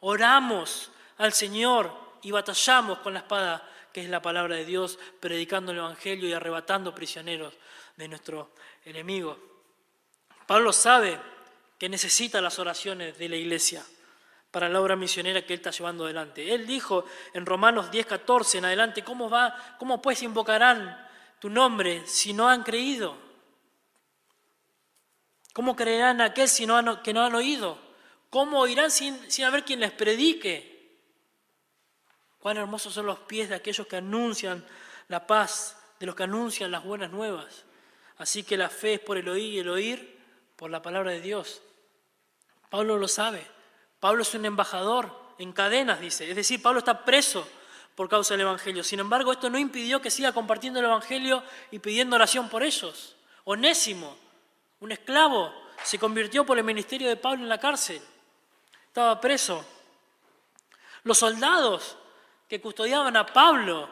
[0.00, 5.72] oramos al Señor y batallamos con la espada, que es la palabra de Dios, predicando
[5.72, 7.54] el Evangelio y arrebatando prisioneros
[7.96, 8.50] de nuestro
[8.84, 9.38] enemigo.
[10.46, 11.18] Pablo sabe
[11.78, 13.82] que necesita las oraciones de la iglesia
[14.50, 16.52] para la obra misionera que él está llevando adelante.
[16.52, 21.10] Él dijo en Romanos 10, 14 en adelante, ¿cómo, va, cómo pues invocarán
[21.42, 23.16] tu nombre si no han creído?
[25.52, 27.76] ¿Cómo creerán aquel si no que no han oído?
[28.30, 31.00] ¿Cómo oirán sin, sin haber quien les predique?
[32.38, 34.64] Cuán hermosos son los pies de aquellos que anuncian
[35.08, 37.64] la paz, de los que anuncian las buenas nuevas.
[38.18, 40.20] Así que la fe es por el oír y el oír
[40.54, 41.60] por la palabra de Dios.
[42.70, 43.44] Pablo lo sabe.
[43.98, 46.30] Pablo es un embajador en cadenas, dice.
[46.30, 47.48] Es decir, Pablo está preso
[47.94, 48.82] por causa del Evangelio.
[48.82, 53.16] Sin embargo, esto no impidió que siga compartiendo el Evangelio y pidiendo oración por ellos.
[53.44, 54.16] Onésimo,
[54.80, 58.00] un esclavo, se convirtió por el ministerio de Pablo en la cárcel.
[58.86, 59.64] Estaba preso.
[61.04, 61.96] Los soldados
[62.48, 63.88] que custodiaban a Pablo,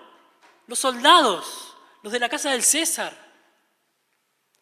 [0.67, 3.31] los soldados, los de la casa del César,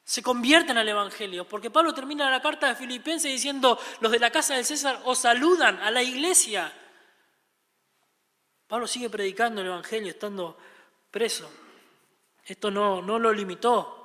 [0.04, 4.30] se convierten al Evangelio, porque Pablo termina la carta de Filipenses diciendo, los de la
[4.30, 6.72] casa del César os saludan a la iglesia.
[8.68, 10.58] Pablo sigue predicando el Evangelio estando
[11.10, 11.50] preso.
[12.44, 13.98] Esto no, no lo limitó,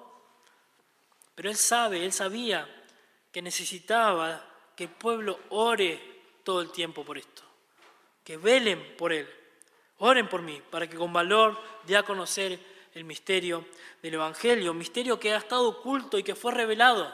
[1.36, 2.68] pero él sabe, él sabía
[3.32, 4.46] que necesitaba
[4.76, 7.44] que el pueblo ore todo el tiempo por esto,
[8.24, 9.30] que velen por él,
[10.00, 12.60] oren por mí, para que con valor dé a conocer
[12.94, 13.66] el misterio
[14.02, 17.14] del Evangelio, misterio que ha estado oculto y que fue revelado.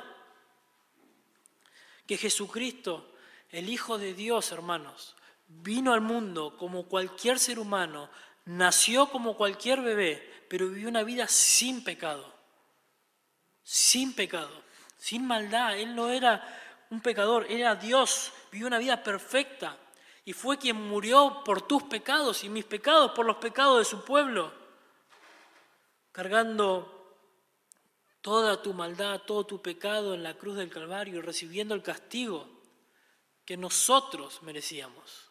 [2.05, 3.13] Que Jesucristo,
[3.49, 5.15] el Hijo de Dios, hermanos,
[5.49, 8.09] vino al mundo como cualquier ser humano,
[8.45, 12.33] nació como cualquier bebé, pero vivió una vida sin pecado,
[13.63, 14.63] sin pecado,
[14.97, 15.77] sin maldad.
[15.77, 19.77] Él no era un pecador, era Dios, vivió una vida perfecta
[20.25, 24.05] y fue quien murió por tus pecados y mis pecados, por los pecados de su
[24.05, 24.59] pueblo
[26.11, 27.15] cargando
[28.21, 32.45] toda tu maldad, todo tu pecado en la cruz del Calvario, recibiendo el castigo
[33.45, 35.28] que nosotros merecíamos.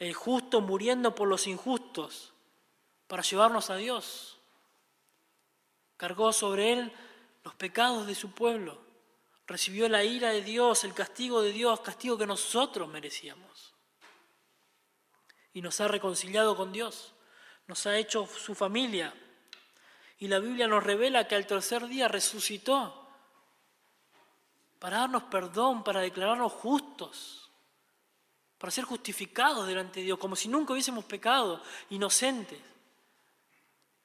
[0.00, 2.32] El justo muriendo por los injustos
[3.06, 4.38] para llevarnos a Dios.
[5.96, 6.92] Cargó sobre él
[7.44, 8.80] los pecados de su pueblo.
[9.46, 13.74] Recibió la ira de Dios, el castigo de Dios, castigo que nosotros merecíamos.
[15.52, 17.12] Y nos ha reconciliado con Dios.
[17.68, 19.14] Nos ha hecho su familia
[20.20, 23.08] y la Biblia nos revela que al tercer día resucitó
[24.78, 27.49] para darnos perdón, para declararnos justos.
[28.60, 32.60] Para ser justificados delante de Dios, como si nunca hubiésemos pecado, inocentes.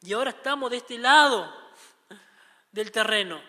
[0.02, 1.54] Y ahora estamos de este lado
[2.72, 3.42] del terreno,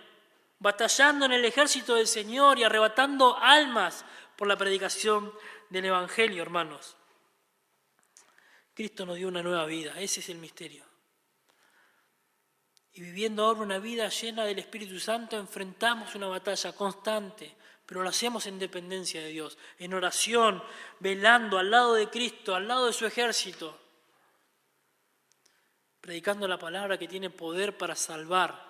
[0.59, 4.05] batallando en el ejército del Señor y arrebatando almas
[4.37, 5.33] por la predicación
[5.71, 6.97] del Evangelio, hermanos.
[8.75, 10.85] Cristo nos dio una nueva vida, ese es el misterio.
[12.95, 17.55] Y viviendo ahora una vida llena del Espíritu Santo, enfrentamos una batalla constante,
[17.87, 20.63] pero lo hacemos en dependencia de Dios, en oración,
[20.99, 23.79] velando al lado de Cristo, al lado de su ejército,
[26.01, 28.61] predicando la palabra que tiene poder para salvar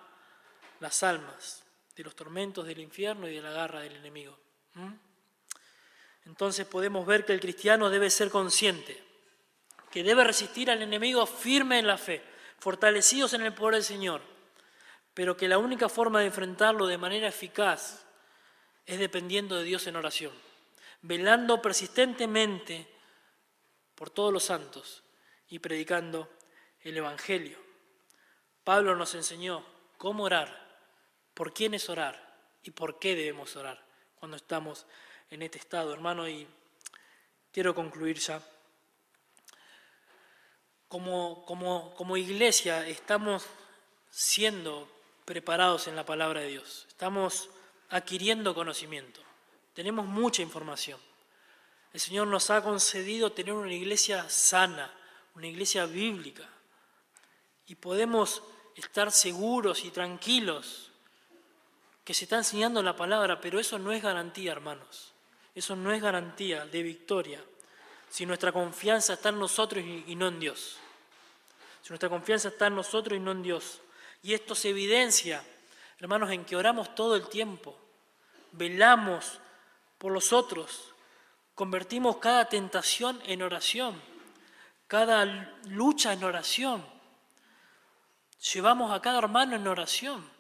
[0.81, 1.65] las almas
[1.97, 4.39] de los tormentos del infierno y de la garra del enemigo.
[4.75, 4.93] ¿Mm?
[6.27, 9.03] Entonces podemos ver que el cristiano debe ser consciente,
[9.91, 12.23] que debe resistir al enemigo firme en la fe,
[12.59, 14.21] fortalecidos en el poder del Señor,
[15.15, 18.06] pero que la única forma de enfrentarlo de manera eficaz
[18.87, 20.33] es dependiendo de Dios en oración,
[21.03, 22.87] velando persistentemente
[23.95, 25.03] por todos los santos
[25.49, 26.31] y predicando
[26.81, 27.59] el Evangelio.
[28.63, 29.65] Pablo nos enseñó
[29.99, 30.65] cómo orar,
[31.35, 33.85] por quién es orar y por qué debemos orar
[34.19, 34.87] cuando estamos
[35.31, 36.47] en este estado, hermano, y
[37.53, 38.41] quiero concluir ya.
[40.89, 43.45] Como, como, como iglesia estamos
[44.11, 44.89] siendo
[45.25, 47.51] preparados en la palabra de Dios, estamos
[47.91, 49.21] adquiriendo conocimiento,
[49.75, 50.99] tenemos mucha información.
[51.93, 54.93] El Señor nos ha concedido tener una iglesia sana,
[55.35, 56.49] una iglesia bíblica,
[57.67, 58.43] y podemos
[58.75, 60.91] estar seguros y tranquilos
[62.05, 65.13] que se está enseñando la palabra, pero eso no es garantía, hermanos.
[65.55, 67.43] Eso no es garantía de victoria
[68.11, 70.79] si nuestra confianza está en nosotros y no en Dios.
[71.83, 73.81] Si nuestra confianza está en nosotros y no en Dios.
[74.23, 75.45] Y esto se evidencia,
[75.99, 77.79] hermanos, en que oramos todo el tiempo,
[78.53, 79.41] velamos
[79.99, 80.95] por los otros,
[81.55, 84.01] convertimos cada tentación en oración,
[84.87, 85.25] cada
[85.69, 86.85] lucha en oración,
[88.53, 90.37] llevamos a cada hermano en oración.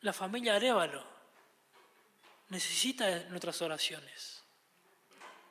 [0.00, 1.04] La familia Arevalo
[2.48, 4.42] necesita nuestras oraciones.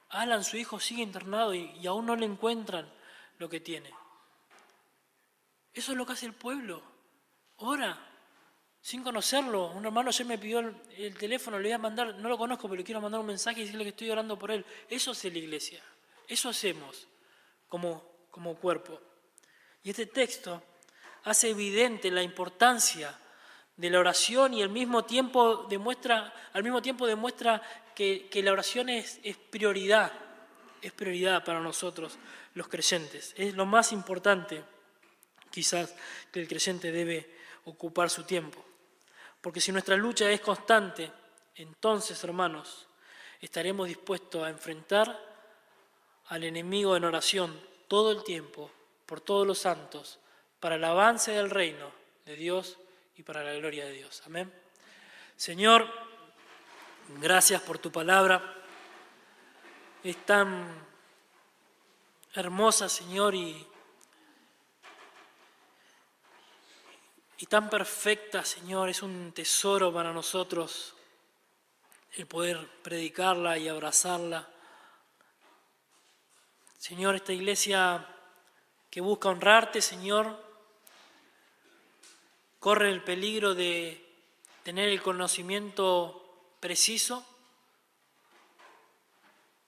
[0.10, 2.92] Alan, su hijo, sigue internado y, aún no le encuentran
[3.38, 3.92] lo que tiene.
[5.74, 6.82] Eso es lo que hace el pueblo.
[7.58, 7.98] Ora,
[8.82, 9.72] sin conocerlo.
[9.72, 12.78] Un hermano ayer me pidió el, teléfono, le voy a mandar, no lo conozco, pero
[12.78, 14.66] le quiero mandar un mensaje y decirle que estoy orando por él.
[14.90, 15.82] Eso hace la iglesia.
[16.28, 17.08] Eso hacemos
[17.68, 19.00] como, como cuerpo.
[19.84, 20.64] Y este texto
[21.24, 23.18] hace evidente la importancia
[23.78, 27.62] de la oración y al mismo tiempo demuestra, al mismo tiempo demuestra
[27.96, 30.12] que, la oración es, es prioridad,
[30.82, 32.18] es prioridad para nosotros
[32.56, 33.34] los creyentes.
[33.38, 34.64] Es lo más importante
[35.52, 35.93] quizás
[36.32, 37.30] que el creyente debe
[37.66, 38.64] ocupar su tiempo.
[39.41, 41.12] Porque si nuestra lucha es constante,
[41.56, 42.88] entonces, hermanos,
[43.39, 45.32] estaremos dispuestos a enfrentar
[46.28, 48.72] al enemigo en oración todo el tiempo,
[49.06, 50.20] por todos los santos,
[50.60, 51.91] para el avance del reino
[52.26, 52.78] de Dios
[53.18, 54.22] y para la gloria de Dios.
[54.26, 54.52] Amén.
[55.36, 55.88] Señor,
[57.20, 58.64] gracias por tu palabra.
[60.04, 60.66] Es tan
[62.34, 63.68] hermosa, Señor, y,
[67.42, 68.89] y tan perfecta, Señor.
[68.89, 70.94] Es un tesoro para nosotros
[72.14, 74.48] el poder predicarla y abrazarla.
[76.78, 78.08] Señor, esta iglesia
[78.92, 80.39] que busca honrarte, Señor,
[82.60, 84.08] corre el peligro de
[84.62, 87.26] tener el conocimiento preciso,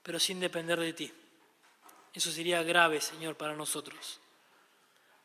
[0.04, 1.12] pero sin depender de ti.
[2.12, 4.20] Eso sería grave, Señor, para nosotros.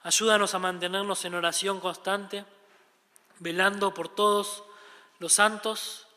[0.02, 2.46] Ayúdanos a mantenernos en oración constante,
[3.40, 4.64] velando por todos
[5.20, 6.08] los santos,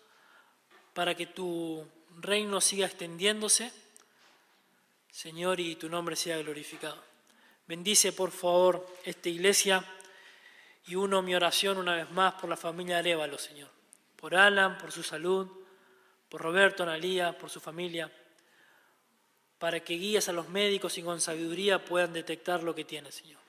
[0.94, 1.86] para que tu
[2.18, 3.72] reino siga extendiéndose,
[5.10, 7.02] Señor, y tu nombre sea glorificado.
[7.66, 9.84] Bendice, por favor, esta iglesia
[10.86, 13.70] y uno mi oración una vez más por la familia Arevalo, Señor.
[14.16, 15.48] Por Alan, por su salud,
[16.28, 18.10] por Roberto, Analía, por su familia,
[19.58, 23.41] para que guíes a los médicos y con sabiduría puedan detectar lo que tiene, Señor.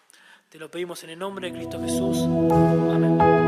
[0.53, 2.15] Te lo pedimos en el nombre de Cristo Jesús.
[2.21, 3.42] Amén.